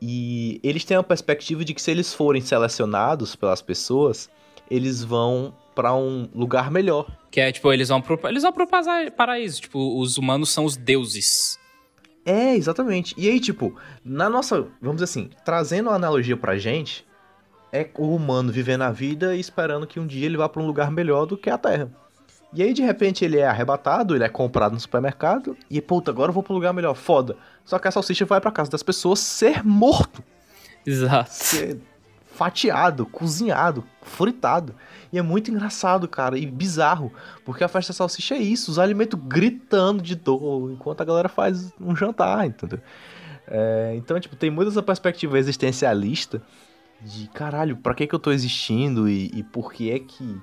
[0.00, 4.28] e eles têm a perspectiva de que se eles forem selecionados pelas pessoas,
[4.70, 7.06] eles vão para um lugar melhor.
[7.30, 8.66] Que é, tipo, eles vão pro, eles vão pro
[9.16, 9.60] paraíso.
[9.60, 11.58] Tipo, os humanos são os deuses.
[12.24, 13.14] É, exatamente.
[13.16, 17.06] E aí, tipo, na nossa, vamos dizer assim, trazendo a analogia pra gente,
[17.72, 20.66] é o humano vivendo a vida e esperando que um dia ele vá para um
[20.66, 21.90] lugar melhor do que a Terra.
[22.52, 26.30] E aí, de repente, ele é arrebatado, ele é comprado no supermercado, e puta, agora
[26.30, 27.36] eu vou para um lugar melhor, foda.
[27.64, 30.22] Só que a salsicha vai para casa das pessoas ser morto.
[30.86, 31.30] Exato.
[31.32, 31.78] Ser
[32.36, 34.74] fatiado, cozinhado, fritado.
[35.12, 37.12] E é muito engraçado, cara, e bizarro,
[37.44, 41.72] porque a festa salsicha é isso, os alimentos gritando de dor, enquanto a galera faz
[41.80, 42.80] um jantar, entendeu?
[43.48, 46.42] É, então, tipo, tem muita essa perspectiva existencialista
[47.00, 50.40] de caralho, pra que que eu tô existindo e, e por que é que...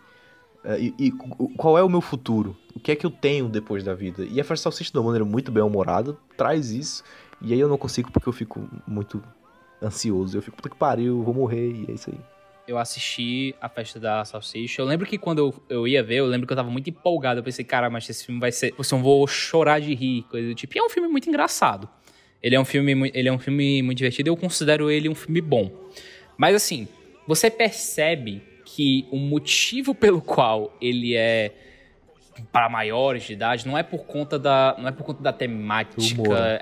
[0.64, 1.12] É, e, e,
[1.58, 2.56] qual é o meu futuro?
[2.74, 4.24] O que é que eu tenho depois da vida?
[4.24, 7.04] E a festa salsicha, de uma maneira muito bem humorada, traz isso.
[7.42, 9.22] E aí eu não consigo porque eu fico muito
[9.82, 10.38] ansioso.
[10.38, 12.20] Eu fico, puta que pariu, vou morrer, e é isso aí
[12.68, 14.82] eu assisti a festa da salsicha.
[14.82, 17.40] Eu lembro que quando eu, eu ia ver, eu lembro que eu tava muito empolgado.
[17.40, 18.74] Eu pensei, cara, mas esse filme vai ser.
[18.78, 20.78] Você não vou chorar de rir, coisa do tipo.
[20.78, 21.90] E é um filme muito engraçado.
[22.42, 24.30] Ele é um filme, ele é um filme muito divertido.
[24.30, 25.72] Eu considero ele um filme bom.
[26.38, 26.88] Mas assim,
[27.28, 31.52] você percebe que o motivo pelo qual ele é
[32.52, 36.02] para maiores de idade não é por conta da não é por conta da temática.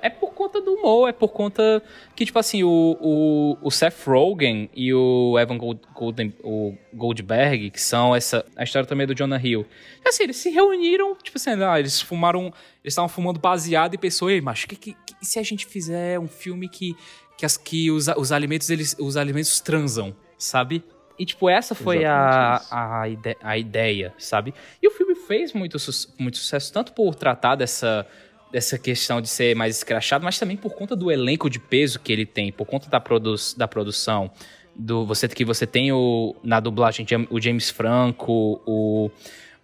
[0.02, 1.82] É por conta do humor é por conta
[2.16, 7.70] que tipo assim o, o, o Seth Rogen e o Evan Gold, Golden, o Goldberg
[7.70, 9.66] que são essa a história também do Jonah Hill.
[10.06, 12.48] Assim eles se reuniram tipo assim ah, eles fumaram
[12.84, 16.20] eles estavam fumando baseado e pensou ei mas que, que, que, se a gente fizer
[16.20, 16.96] um filme que
[17.42, 20.84] que, as, que os, os alimentos eles os alimentos transam sabe
[21.18, 24.56] e, tipo, essa foi a, a, ide a ideia, sabe?
[24.82, 28.08] E o filme fez muito, su muito sucesso, tanto por tratar dessa,
[28.52, 32.12] dessa questão de ser mais escrachado, mas também por conta do elenco de peso que
[32.12, 34.32] ele tem, por conta da, produ da produção.
[34.76, 39.12] Do, você que você tem o, na dublagem o James Franco, o,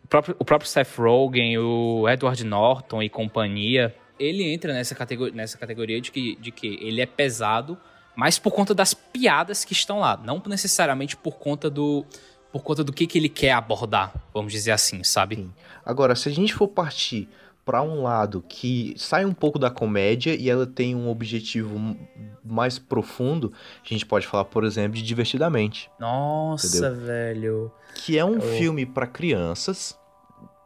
[0.03, 3.95] o, próprio, o próprio Seth Rogen, o Edward Norton e companhia.
[4.20, 7.78] Ele entra nessa categoria, nessa categoria de que, de que ele é pesado,
[8.15, 12.05] mas por conta das piadas que estão lá, não necessariamente por conta do
[12.51, 15.36] por conta do que, que ele quer abordar, vamos dizer assim, sabe?
[15.36, 15.53] Sim.
[15.86, 17.28] Agora, se a gente for partir
[17.68, 21.97] para um lado que sai um pouco da comédia e ela tem um objetivo
[22.41, 23.51] mais profundo,
[23.84, 25.91] a gente pode falar, por exemplo, de Divertidamente.
[25.99, 26.95] Nossa, entendeu?
[26.95, 27.72] velho.
[27.93, 28.41] Que é um eu...
[28.41, 29.99] filme para crianças,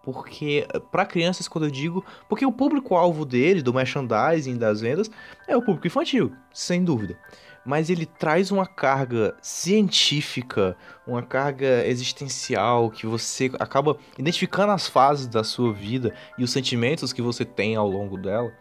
[0.04, 5.10] porque para crianças quando eu digo, porque o público alvo dele, do merchandising, das vendas,
[5.48, 7.18] é o público infantil, sem dúvida.
[7.66, 10.76] mas ele traz uma carga científica,
[11.06, 17.14] uma carga existencial que você acaba identificando as fases da sua vida e os sentimentos
[17.14, 18.52] que você tem ao longo dela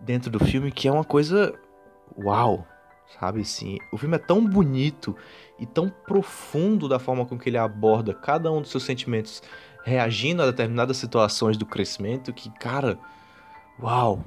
[0.00, 1.54] dentro do filme, que é uma coisa
[2.18, 2.66] uau,
[3.18, 3.78] sabe assim?
[3.92, 5.16] O filme é tão bonito
[5.58, 9.42] e tão profundo da forma com que ele aborda cada um dos seus sentimentos
[9.86, 12.98] reagindo a determinadas situações do crescimento que, cara,
[13.80, 14.24] uau.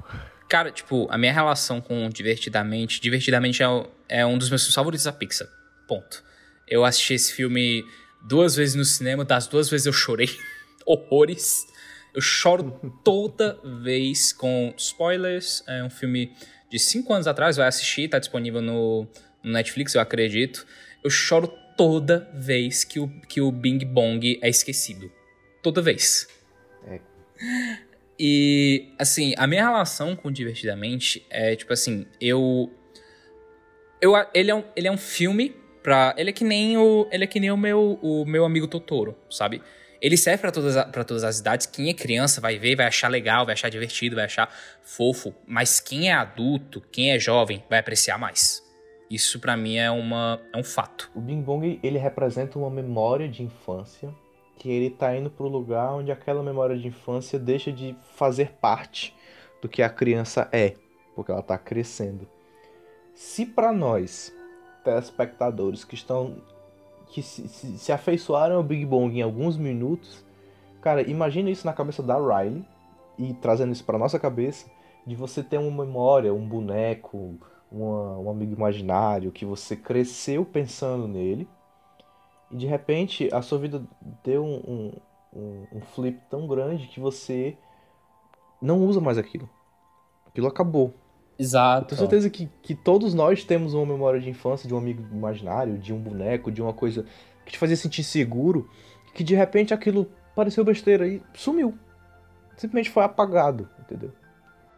[0.48, 3.02] Cara, tipo, a minha relação com Divertidamente.
[3.02, 3.66] Divertidamente é,
[4.08, 5.50] é um dos meus favoritos da Pixar.
[5.86, 6.24] Ponto.
[6.66, 7.84] Eu assisti esse filme
[8.26, 10.30] duas vezes no cinema, das duas vezes eu chorei
[10.88, 11.68] horrores.
[12.16, 15.62] Eu choro toda vez com spoilers.
[15.68, 16.32] É um filme
[16.72, 19.06] de cinco anos atrás, vai assistir, tá disponível no,
[19.44, 20.66] no Netflix, eu acredito.
[21.04, 25.19] Eu choro toda vez que o, que o Bing Bong é esquecido.
[25.62, 26.28] Toda vez.
[26.88, 27.00] É.
[28.20, 32.70] E, assim, a minha relação com Divertidamente é, tipo assim, eu.
[34.02, 36.14] eu ele, é um, ele é um filme pra.
[36.18, 37.08] Ele é que nem o.
[37.12, 39.62] Ele é que nem o meu, o meu amigo Totoro, sabe?
[40.02, 41.66] Ele serve para todas, pra todas as idades.
[41.66, 44.50] Quem é criança vai ver, vai achar legal, vai achar divertido, vai achar
[44.82, 45.34] fofo.
[45.46, 48.64] Mas quem é adulto, quem é jovem, vai apreciar mais.
[49.10, 51.12] Isso para mim é, uma, é um fato.
[51.16, 54.14] O Bing Bong, ele representa uma memória de infância
[54.60, 59.16] que ele tá indo pro lugar onde aquela memória de infância deixa de fazer parte
[59.62, 60.76] do que a criança é,
[61.16, 62.28] porque ela tá crescendo.
[63.16, 64.36] Se para nós,
[64.84, 66.38] telespectadores que estão
[67.08, 70.24] que se, se, se afeiçoaram ao Big Bang em alguns minutos,
[70.80, 72.64] cara, imagina isso na cabeça da Riley
[73.18, 74.70] e trazendo isso para nossa cabeça
[75.08, 77.36] de você ter uma memória, um boneco,
[77.72, 81.48] uma, um amigo imaginário que você cresceu pensando nele
[82.52, 83.84] e de repente a sua vida
[84.24, 84.94] deu um,
[85.34, 87.58] um, um flip tão grande que você
[88.62, 89.50] não usa mais aquilo.
[90.28, 90.94] Aquilo acabou.
[91.38, 91.88] Exato.
[91.88, 95.78] tenho certeza que, que todos nós temos uma memória de infância de um amigo imaginário,
[95.78, 97.06] de um boneco, de uma coisa
[97.46, 98.70] que te fazia sentir seguro,
[99.14, 101.78] que de repente aquilo pareceu besteira e sumiu.
[102.58, 104.12] Simplesmente foi apagado, entendeu?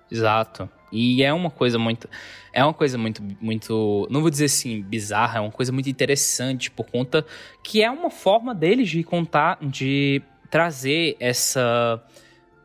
[0.09, 0.69] Exato.
[0.91, 2.09] E é uma coisa muito.
[2.51, 4.07] É uma coisa muito, muito.
[4.09, 7.25] Não vou dizer assim, bizarra, é uma coisa muito interessante, por conta
[7.63, 12.03] que é uma forma deles de contar, de trazer essa.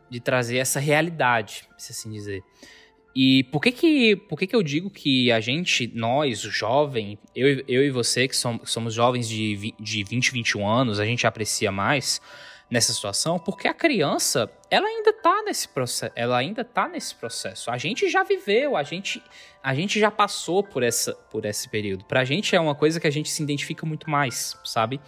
[0.09, 2.43] De trazer essa realidade, se assim dizer.
[3.19, 7.65] E por que que, por que que eu digo que a gente, nós, jovem, eu,
[7.67, 11.73] eu e você, que somos, somos jovens de, de 20, 21 anos, a gente aprecia
[11.73, 12.21] mais
[12.71, 17.71] nessa situação, porque a criança, ela ainda tá nesse processo, ela ainda tá nesse processo.
[17.71, 19.23] A gente já viveu, a gente
[19.63, 22.05] a gente já passou por essa por esse período.
[22.05, 25.01] Pra gente é uma coisa que a gente se identifica muito mais, sabe?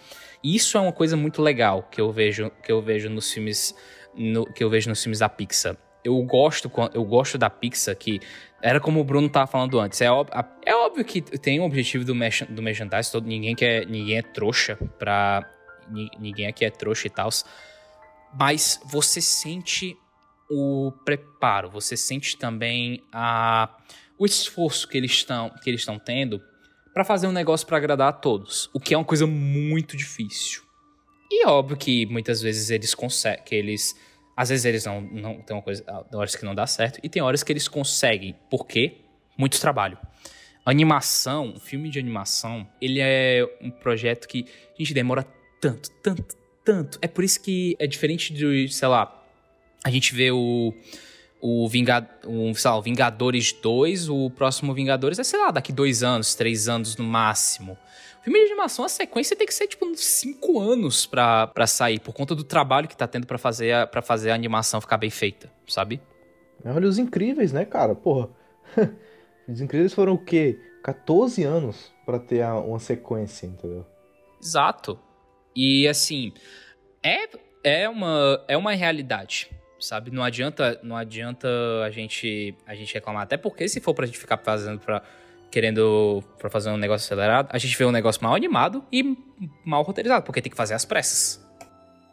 [0.43, 3.75] E isso é uma coisa muito legal que eu vejo que eu vejo nos filmes
[4.15, 5.75] no, que eu vejo nos filmes da Pixar.
[6.03, 8.21] Eu gosto eu gosto da Pixar que
[8.61, 9.99] era como o Bruno tava falando antes.
[9.99, 10.33] É óbvio,
[10.65, 14.77] é óbvio que tem um objetivo do, do merchandise, todo, ninguém, quer, ninguém é trouxa
[14.97, 15.49] pra
[16.19, 17.29] ninguém aqui é trouxa e tal.
[18.33, 19.97] Mas você sente
[20.49, 23.77] o preparo, você sente também a,
[24.17, 26.41] o esforço que eles estão que eles estão tendo
[26.93, 30.63] para fazer um negócio para agradar a todos, o que é uma coisa muito difícil.
[31.31, 33.95] E é óbvio que muitas vezes eles conseguem, que eles
[34.35, 35.83] às vezes eles não não tem uma coisa,
[36.13, 38.35] horas que não dá certo e tem horas que eles conseguem.
[38.49, 39.01] Por quê?
[39.37, 39.97] Muito trabalho.
[40.65, 45.25] Animação, filme de animação, ele é um projeto que a gente demora
[45.59, 46.99] tanto, tanto, tanto.
[47.01, 49.23] É por isso que é diferente de, sei lá,
[49.83, 50.73] a gente vê o
[51.41, 55.71] o, Vingad, o, sei lá, o Vingadores 2, o próximo Vingadores é, sei lá, daqui
[55.71, 57.77] dois anos, três anos no máximo.
[58.19, 61.99] O filme de animação, a sequência tem que ser, tipo, cinco anos pra, pra sair,
[61.99, 64.97] por conta do trabalho que tá tendo pra fazer, a, pra fazer a animação ficar
[64.97, 66.01] bem feita, sabe?
[66.65, 67.95] Olha os incríveis, né, cara?
[67.95, 68.29] Porra.
[69.47, 70.59] os incríveis foram o quê?
[70.83, 73.85] 14 anos para ter uma sequência, entendeu?
[74.41, 74.99] Exato.
[75.55, 76.31] E assim,
[77.03, 77.27] é,
[77.63, 80.11] é, uma, é uma realidade, sabe?
[80.11, 81.47] Não adianta, não adianta
[81.85, 85.01] a gente a gente reclamar, até porque se for pra gente ficar fazendo para
[85.51, 89.17] querendo para fazer um negócio acelerado, a gente vê um negócio mal animado e
[89.65, 91.43] mal roteirizado, porque tem que fazer as pressas.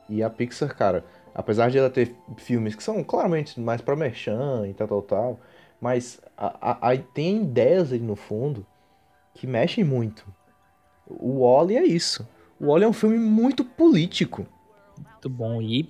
[0.09, 4.67] E a Pixar, cara, apesar de ela ter filmes que são claramente mais pra merchan
[4.67, 5.41] e tal, tal, tal,
[5.81, 8.67] mas a, a, a, tem ideias aí no fundo
[9.35, 10.27] que mexem muito.
[11.07, 12.27] O Wally é isso.
[12.59, 14.47] O Wally é um filme muito político.
[14.99, 15.61] Muito bom.
[15.61, 15.89] E.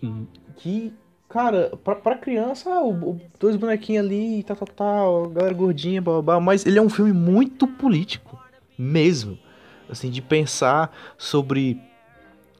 [0.57, 0.93] Que,
[1.29, 6.41] cara, pra, pra criança, o, o, dois bonequinhos ali, tal, tal, tal, galera gordinha, blá,
[6.41, 8.39] mas ele é um filme muito político.
[8.79, 9.39] Mesmo.
[9.89, 11.81] Assim, de pensar sobre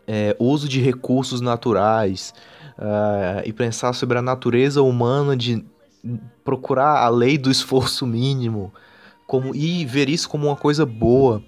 [0.07, 2.33] é, uso de recursos naturais
[2.79, 5.65] uh, e pensar sobre a natureza humana de
[6.45, 8.73] procurar a lei do esforço mínimo,
[9.27, 11.43] como e ver isso como uma coisa boa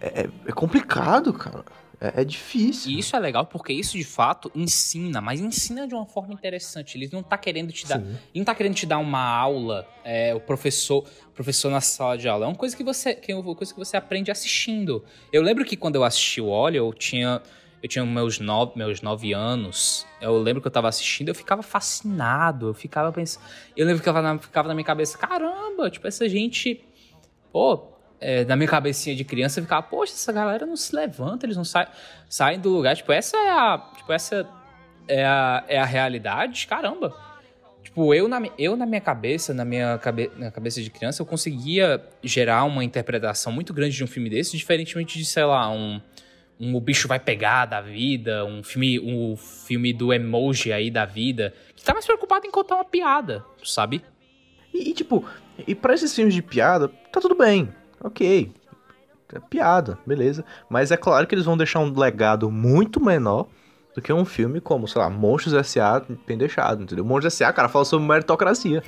[0.00, 1.64] é, é- é complicado, cara.
[2.00, 2.92] É, é difícil.
[2.92, 6.96] E isso é legal porque isso de fato ensina, mas ensina de uma forma interessante.
[6.96, 8.00] Ele não tá querendo te dar.
[8.00, 8.08] Sim.
[8.08, 12.28] Ele não tá querendo te dar uma aula, é, o professor, professor na sala de
[12.28, 12.46] aula.
[12.46, 15.04] É uma coisa que você, que é uma coisa que você aprende assistindo.
[15.32, 17.40] Eu lembro que quando eu assisti o Olho, eu tinha,
[17.82, 20.06] eu tinha meus nove, meus nove anos.
[20.20, 22.68] Eu lembro que eu tava assistindo, eu ficava fascinado.
[22.68, 23.44] Eu ficava pensando.
[23.76, 26.84] Eu lembro que ficava na, ficava na minha cabeça, caramba, tipo, essa gente.
[27.52, 31.46] Pô, é, na minha cabecinha de criança, eu ficava, poxa, essa galera não se levanta,
[31.46, 31.88] eles não saem,
[32.28, 32.96] saem do lugar.
[32.96, 33.78] Tipo, essa é a.
[33.96, 34.48] Tipo, essa
[35.06, 37.14] é a, é a realidade, caramba.
[37.82, 41.26] Tipo, eu na, eu na minha cabeça, na minha cabe, na cabeça de criança, eu
[41.26, 46.00] conseguia gerar uma interpretação muito grande de um filme desse, diferentemente de, sei lá, um,
[46.58, 51.04] um O Bicho Vai Pegar da vida, um filme, um filme do emoji aí da
[51.04, 54.02] vida, que tá mais preocupado em contar uma piada, sabe?
[54.72, 55.24] E, e, tipo,
[55.66, 57.72] e pra esses filmes de piada, tá tudo bem.
[58.04, 58.52] Ok.
[59.32, 60.44] É piada, beleza.
[60.68, 63.48] Mas é claro que eles vão deixar um legado muito menor
[63.94, 66.02] do que um filme como, sei lá, Monstros S.A.
[66.26, 67.04] bem deixado, entendeu?
[67.04, 68.82] Monstros S.A., cara, fala sobre meritocracia.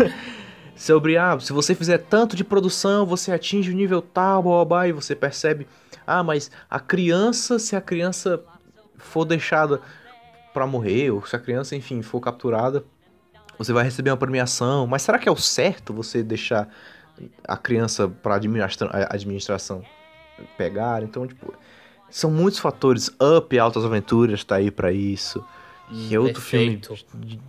[0.76, 4.64] sobre, ah, se você fizer tanto de produção, você atinge o nível tal, blá, blá,
[4.64, 5.66] blá, e você percebe,
[6.06, 8.42] ah, mas a criança, se a criança
[8.96, 9.80] for deixada
[10.52, 12.84] pra morrer, ou se a criança, enfim, for capturada,
[13.58, 14.86] você vai receber uma premiação.
[14.86, 16.68] Mas será que é o certo você deixar
[17.46, 19.82] a criança pra administra administração
[20.56, 21.02] pegar?
[21.02, 21.54] Então, tipo,
[22.10, 23.10] são muitos fatores.
[23.20, 25.44] Up, Altas Aventuras tá aí pra isso.
[25.88, 26.96] Que é outro Perfeito.
[26.96, 27.40] filme de,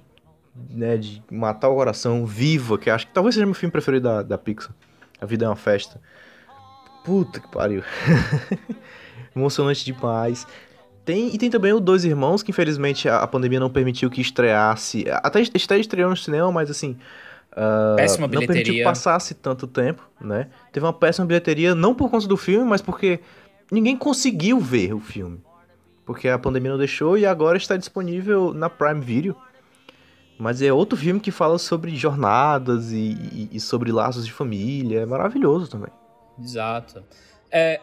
[0.69, 2.25] né, de matar o coração.
[2.25, 4.73] Viva, que acho que talvez seja meu filme preferido da, da Pixar.
[5.19, 6.01] A Vida é uma Festa.
[7.03, 7.83] Puta que pariu.
[9.35, 10.47] Emocionante demais.
[11.05, 14.19] Tem, e tem também o Dois Irmãos, que infelizmente a, a pandemia não permitiu que
[14.19, 15.05] estreasse.
[15.11, 16.97] Até está estreando no cinema, mas assim.
[17.55, 18.83] Ah, Péssima Não permitiu que bilheteria.
[18.83, 20.49] passasse tanto tempo, né?
[20.71, 23.19] Teve uma péssima bilheteria, não por conta do filme, mas porque
[23.71, 25.39] ninguém conseguiu ver o filme.
[26.05, 29.35] Porque a pandemia não deixou e agora está disponível na Prime Video.
[30.37, 34.99] Mas é outro filme que fala sobre jornadas e, e- e sobre laços de família.
[34.99, 35.89] É maravilhoso também.
[36.37, 37.01] Exato.
[37.49, 37.79] É,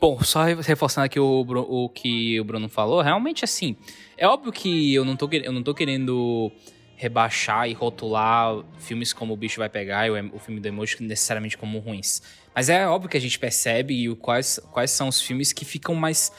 [0.00, 3.74] bom, só reforçando aqui o, o que o Bruno falou, realmente assim,
[4.18, 6.52] é óbvio que eu não tô, eu não tô querendo
[6.96, 11.56] rebaixar e rotular filmes como O Bicho Vai Pegar e o, filme do Emoji necessariamente
[11.56, 12.22] como ruins.
[12.54, 15.94] Mas é óbvio que a gente percebe o quais, quais são os filmes que ficam
[15.94, 16.32] mais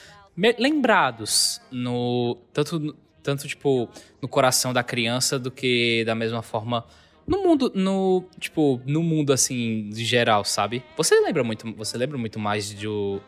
[0.57, 3.89] lembrados no tanto tanto tipo
[4.21, 6.85] no coração da criança do que da mesma forma
[7.25, 12.17] no mundo no tipo no mundo assim de geral sabe você lembra muito você lembra
[12.17, 13.21] muito mais do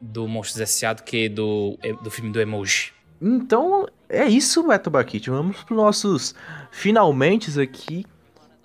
[0.00, 0.92] do Monstros S.A.
[0.92, 5.30] do que do do filme do emoji Então, é isso, Beto Baquite.
[5.30, 6.34] Vamos para os nossos
[6.70, 8.04] finalmente aqui.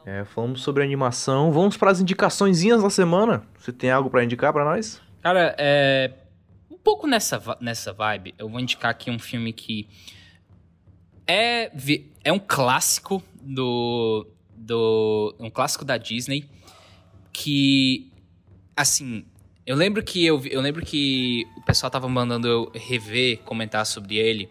[0.06, 1.52] É, falamos sobre animação.
[1.52, 3.44] Vamos para as indicaçõezinhas da semana.
[3.58, 5.02] Você tem algo para indicar para nós?
[5.22, 6.12] Cara, é.
[6.70, 9.88] Um pouco nessa, nessa vibe, eu vou indicar aqui um filme que
[11.28, 11.72] é,
[12.24, 14.28] é um clássico do.
[14.56, 15.36] do.
[15.40, 16.50] um clássico da Disney.
[17.32, 18.12] Que.
[18.76, 19.26] Assim.
[19.66, 24.16] Eu lembro que eu, eu lembro que o pessoal tava mandando eu rever, comentar sobre
[24.18, 24.48] ele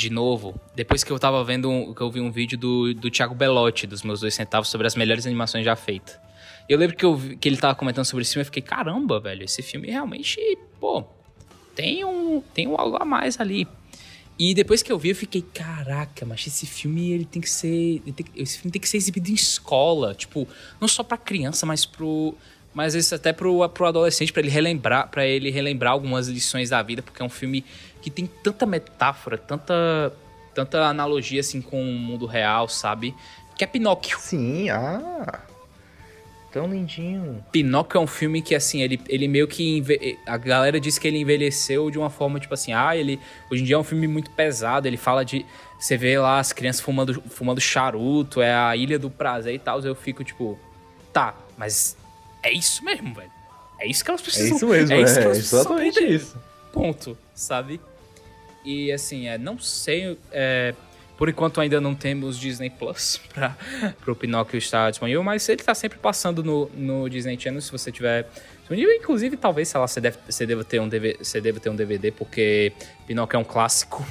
[0.00, 3.34] de novo, depois que eu tava vendo que eu vi um vídeo do, do Thiago
[3.34, 6.18] Belotti, dos meus dois centavos, sobre as melhores animações já feitas.
[6.68, 9.44] Eu lembro que, eu que ele tava comentando sobre esse filme e fiquei, caramba, velho,
[9.44, 10.38] esse filme realmente,
[10.80, 11.04] pô,
[11.74, 13.68] tem um, tem um algo a mais ali.
[14.38, 18.00] E depois que eu vi, eu fiquei, caraca, mas esse filme ele tem que ser.
[18.16, 20.14] tem esse filme tem que ser exibido em escola.
[20.14, 20.48] Tipo,
[20.80, 22.34] não só pra criança, mas pro.
[22.72, 26.80] Mas às até pro, pro adolescente, pra ele relembrar, para ele relembrar algumas lições da
[26.82, 27.64] vida, porque é um filme
[28.00, 30.12] que tem tanta metáfora, tanta.
[30.54, 33.14] tanta analogia assim com o mundo real, sabe?
[33.56, 34.18] Que é Pinóquio.
[34.18, 35.40] Sim, ah.
[36.52, 37.44] Tão lindinho.
[37.52, 39.76] Pinóquio é um filme que, assim, ele, ele meio que.
[39.78, 43.20] enve- A galera diz que ele envelheceu de uma forma, tipo assim, ah, ele.
[43.48, 44.88] Hoje em dia é um filme muito pesado.
[44.88, 45.46] Ele fala de.
[45.78, 49.78] Você vê lá as crianças fumando, fumando charuto, é a ilha do prazer e tal.
[49.80, 50.58] Eu fico, tipo,
[51.12, 51.96] tá, mas
[52.42, 53.30] é isso mesmo, velho.
[53.78, 54.56] É isso que elas É precisam.
[54.56, 56.14] isso mesmo, é é, isso que elas precisam exatamente aprender.
[56.16, 56.36] isso.
[56.72, 57.80] Ponto, sabe?
[58.64, 60.18] E assim, é, não sei.
[60.32, 60.74] é,
[61.20, 63.54] por enquanto ainda não temos Disney Plus para
[64.06, 67.92] o Pinóquio estar disponível, mas ele tá sempre passando no, no Disney Channel se você
[67.92, 68.26] tiver
[68.60, 68.94] disponível.
[68.94, 71.76] Inclusive, talvez, sei lá, você, deve, você, deva ter um DVD, você deva ter um
[71.76, 72.72] DVD, porque
[73.06, 74.02] Pinóquio é um clássico.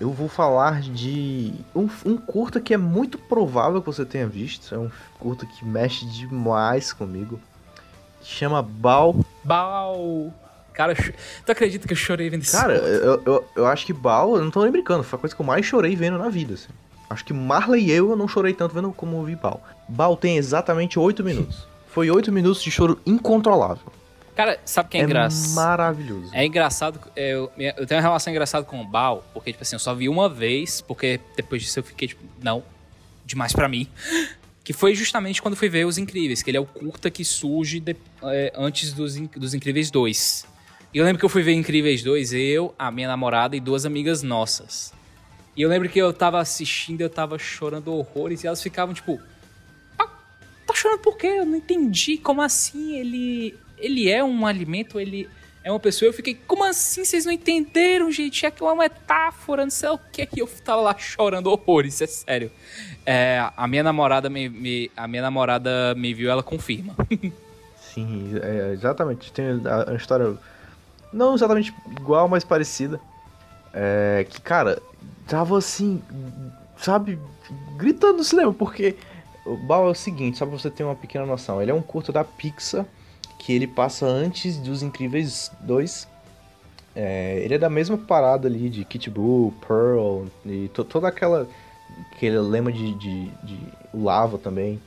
[0.00, 4.72] Eu vou falar de um, um curta que é muito provável que você tenha visto.
[4.72, 7.40] É um curta que mexe demais comigo.
[8.22, 9.16] Chama Bal.
[9.42, 10.32] Bau!
[10.74, 11.12] Cara, cho-
[11.46, 14.44] tu acredita que eu chorei vendo esse Cara, eu, eu, eu acho que Bal, eu
[14.44, 16.54] não tô nem brincando, foi a coisa que eu mais chorei vendo na vida.
[16.54, 16.68] assim.
[17.08, 19.62] Acho que Marley e eu, eu não chorei tanto vendo como eu vi Bal.
[19.88, 21.66] Bal tem exatamente 8 minutos.
[21.88, 23.84] Foi oito minutos de choro incontrolável.
[24.34, 25.54] Cara, sabe o que é, engraçado?
[25.54, 26.30] maravilhoso.
[26.32, 29.80] É engraçado, eu, eu tenho uma relação engraçada com o Bal, porque, tipo assim, eu
[29.80, 32.64] só vi uma vez, porque depois disso eu fiquei, tipo, não,
[33.24, 33.86] demais pra mim.
[34.64, 37.78] Que foi justamente quando fui ver Os Incríveis, que ele é o curta que surge
[37.78, 37.94] de,
[38.24, 40.46] é, antes dos, dos Incríveis 2.
[40.94, 43.84] E eu lembro que eu fui ver Incríveis 2, eu, a minha namorada e duas
[43.84, 44.94] amigas nossas.
[45.56, 49.20] E eu lembro que eu tava assistindo, eu tava chorando horrores, e elas ficavam, tipo,
[49.98, 50.06] ah,
[50.64, 51.26] tá chorando por quê?
[51.26, 52.96] Eu não entendi, como assim?
[52.96, 55.28] Ele ele é um alimento, ele
[55.62, 56.08] é uma pessoa.
[56.08, 57.04] Eu fiquei, como assim?
[57.04, 58.46] Vocês não entenderam, gente?
[58.46, 60.28] É que é uma metáfora, não sei o que.
[60.36, 62.50] E eu tava lá chorando horrores, é sério.
[63.04, 66.94] É, a minha namorada me, me, a minha namorada me viu, ela confirma.
[67.94, 69.32] Sim, é, exatamente.
[69.32, 70.36] Tem a, história
[71.14, 73.00] não exatamente igual, mas parecida.
[73.72, 74.82] É, que, cara,
[75.26, 76.02] tava assim,
[76.76, 77.18] sabe,
[77.76, 78.96] gritando no cinema, porque
[79.46, 81.62] o Bal é o seguinte, só pra você ter uma pequena noção.
[81.62, 82.84] Ele é um curto da Pixar
[83.38, 86.08] que ele passa antes dos Incríveis 2.
[86.96, 91.46] É, ele é da mesma parada ali de Kit Buu, Pearl e to, toda aquela
[92.12, 93.58] aquele lema de, de, de,
[93.92, 94.80] lava também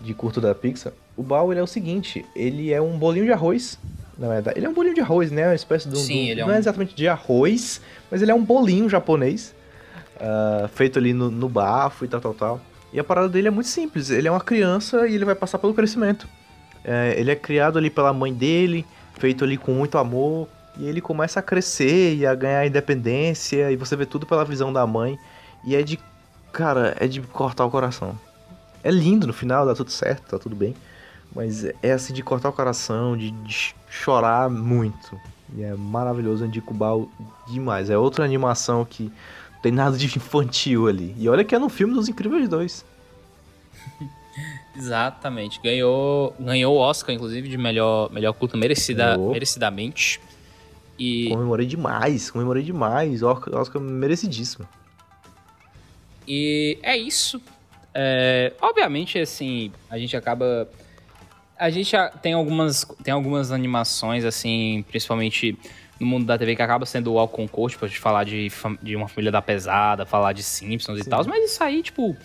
[0.00, 0.92] de curto da Pixar.
[1.16, 3.78] O Bao ele é o seguinte, ele é um bolinho de arroz,
[4.18, 4.58] na verdade.
[4.58, 5.46] Ele é um bolinho de arroz, né?
[5.46, 6.54] Uma espécie de um, Sim, ele é não um...
[6.54, 9.54] é exatamente de arroz, mas ele é um bolinho japonês
[10.16, 12.60] uh, feito ali no, no bafo e tal, tal, tal.
[12.92, 14.10] E a parada dele é muito simples.
[14.10, 16.28] Ele é uma criança e ele vai passar pelo crescimento.
[16.84, 18.84] É, ele é criado ali pela mãe dele,
[19.18, 23.76] feito ali com muito amor, e ele começa a crescer e a ganhar independência, e
[23.76, 25.18] você vê tudo pela visão da mãe,
[25.64, 25.98] e é de.
[26.52, 28.18] Cara, é de cortar o coração.
[28.84, 30.74] É lindo no final, dá tudo certo, tá tudo bem.
[31.34, 35.18] Mas é assim de cortar o coração, de, de chorar muito.
[35.56, 37.08] E é maravilhoso, indico o Bal
[37.48, 37.90] demais.
[37.90, 39.10] É outra animação que
[39.62, 41.14] tem nada de infantil ali.
[41.18, 42.84] E olha que é no filme dos Incríveis 2.
[44.76, 45.60] Exatamente.
[45.62, 50.20] Ganhou, ganhou o Oscar, inclusive, de melhor, melhor culto merecida, merecidamente.
[50.98, 51.28] E...
[51.30, 53.22] Comemorei demais, comemorei demais.
[53.22, 54.66] Oscar, Oscar merecidíssimo.
[56.26, 57.40] E é isso.
[57.94, 60.68] É, obviamente, assim, a gente acaba.
[61.62, 65.56] A gente tem algumas, tem algumas animações, assim, principalmente
[66.00, 68.50] no mundo da TV, que acaba sendo o concurso, tipo, a gente falar de,
[68.82, 71.06] de uma família da pesada, falar de Simpsons Sim.
[71.06, 72.16] e tal, mas isso aí, tipo,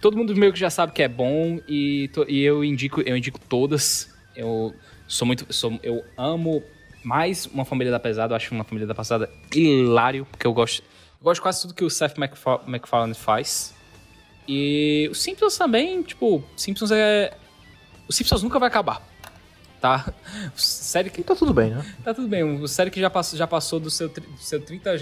[0.00, 3.38] todo mundo meio que já sabe que é bom e, e eu indico eu indico
[3.38, 4.12] todas.
[4.34, 4.74] Eu
[5.06, 6.62] sou muito sou, eu amo
[7.04, 10.82] mais uma família da pesada, eu acho uma família da pesada hilário, porque eu gosto
[10.82, 12.16] eu gosto quase tudo que o Seth
[12.66, 13.72] MacFarlane faz.
[14.48, 17.32] E os Simpsons também, tipo, Simpsons é
[18.12, 19.02] os Simpsons nunca vai acabar.
[19.80, 20.12] Tá?
[20.54, 21.24] Série que.
[21.24, 21.84] Tá tudo bem, né?
[22.04, 22.42] Tá tudo bem.
[22.44, 24.96] O série que já passou, já passou do seu, do seu 30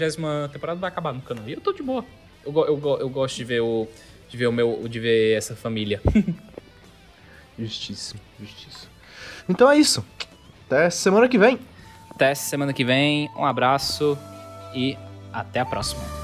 [0.51, 1.47] temporada vai acabar nunca, não.
[1.47, 2.03] E eu tô de boa.
[2.43, 3.87] Eu, eu, eu gosto de ver o
[4.27, 6.01] de ver o meu, de ver essa família.
[7.59, 8.89] justíssimo, justíssimo.
[9.47, 10.03] Então é isso.
[10.65, 11.59] Até semana que vem.
[12.09, 13.29] Até semana que vem.
[13.35, 14.17] Um abraço
[14.73, 14.97] e
[15.33, 16.20] até a próxima.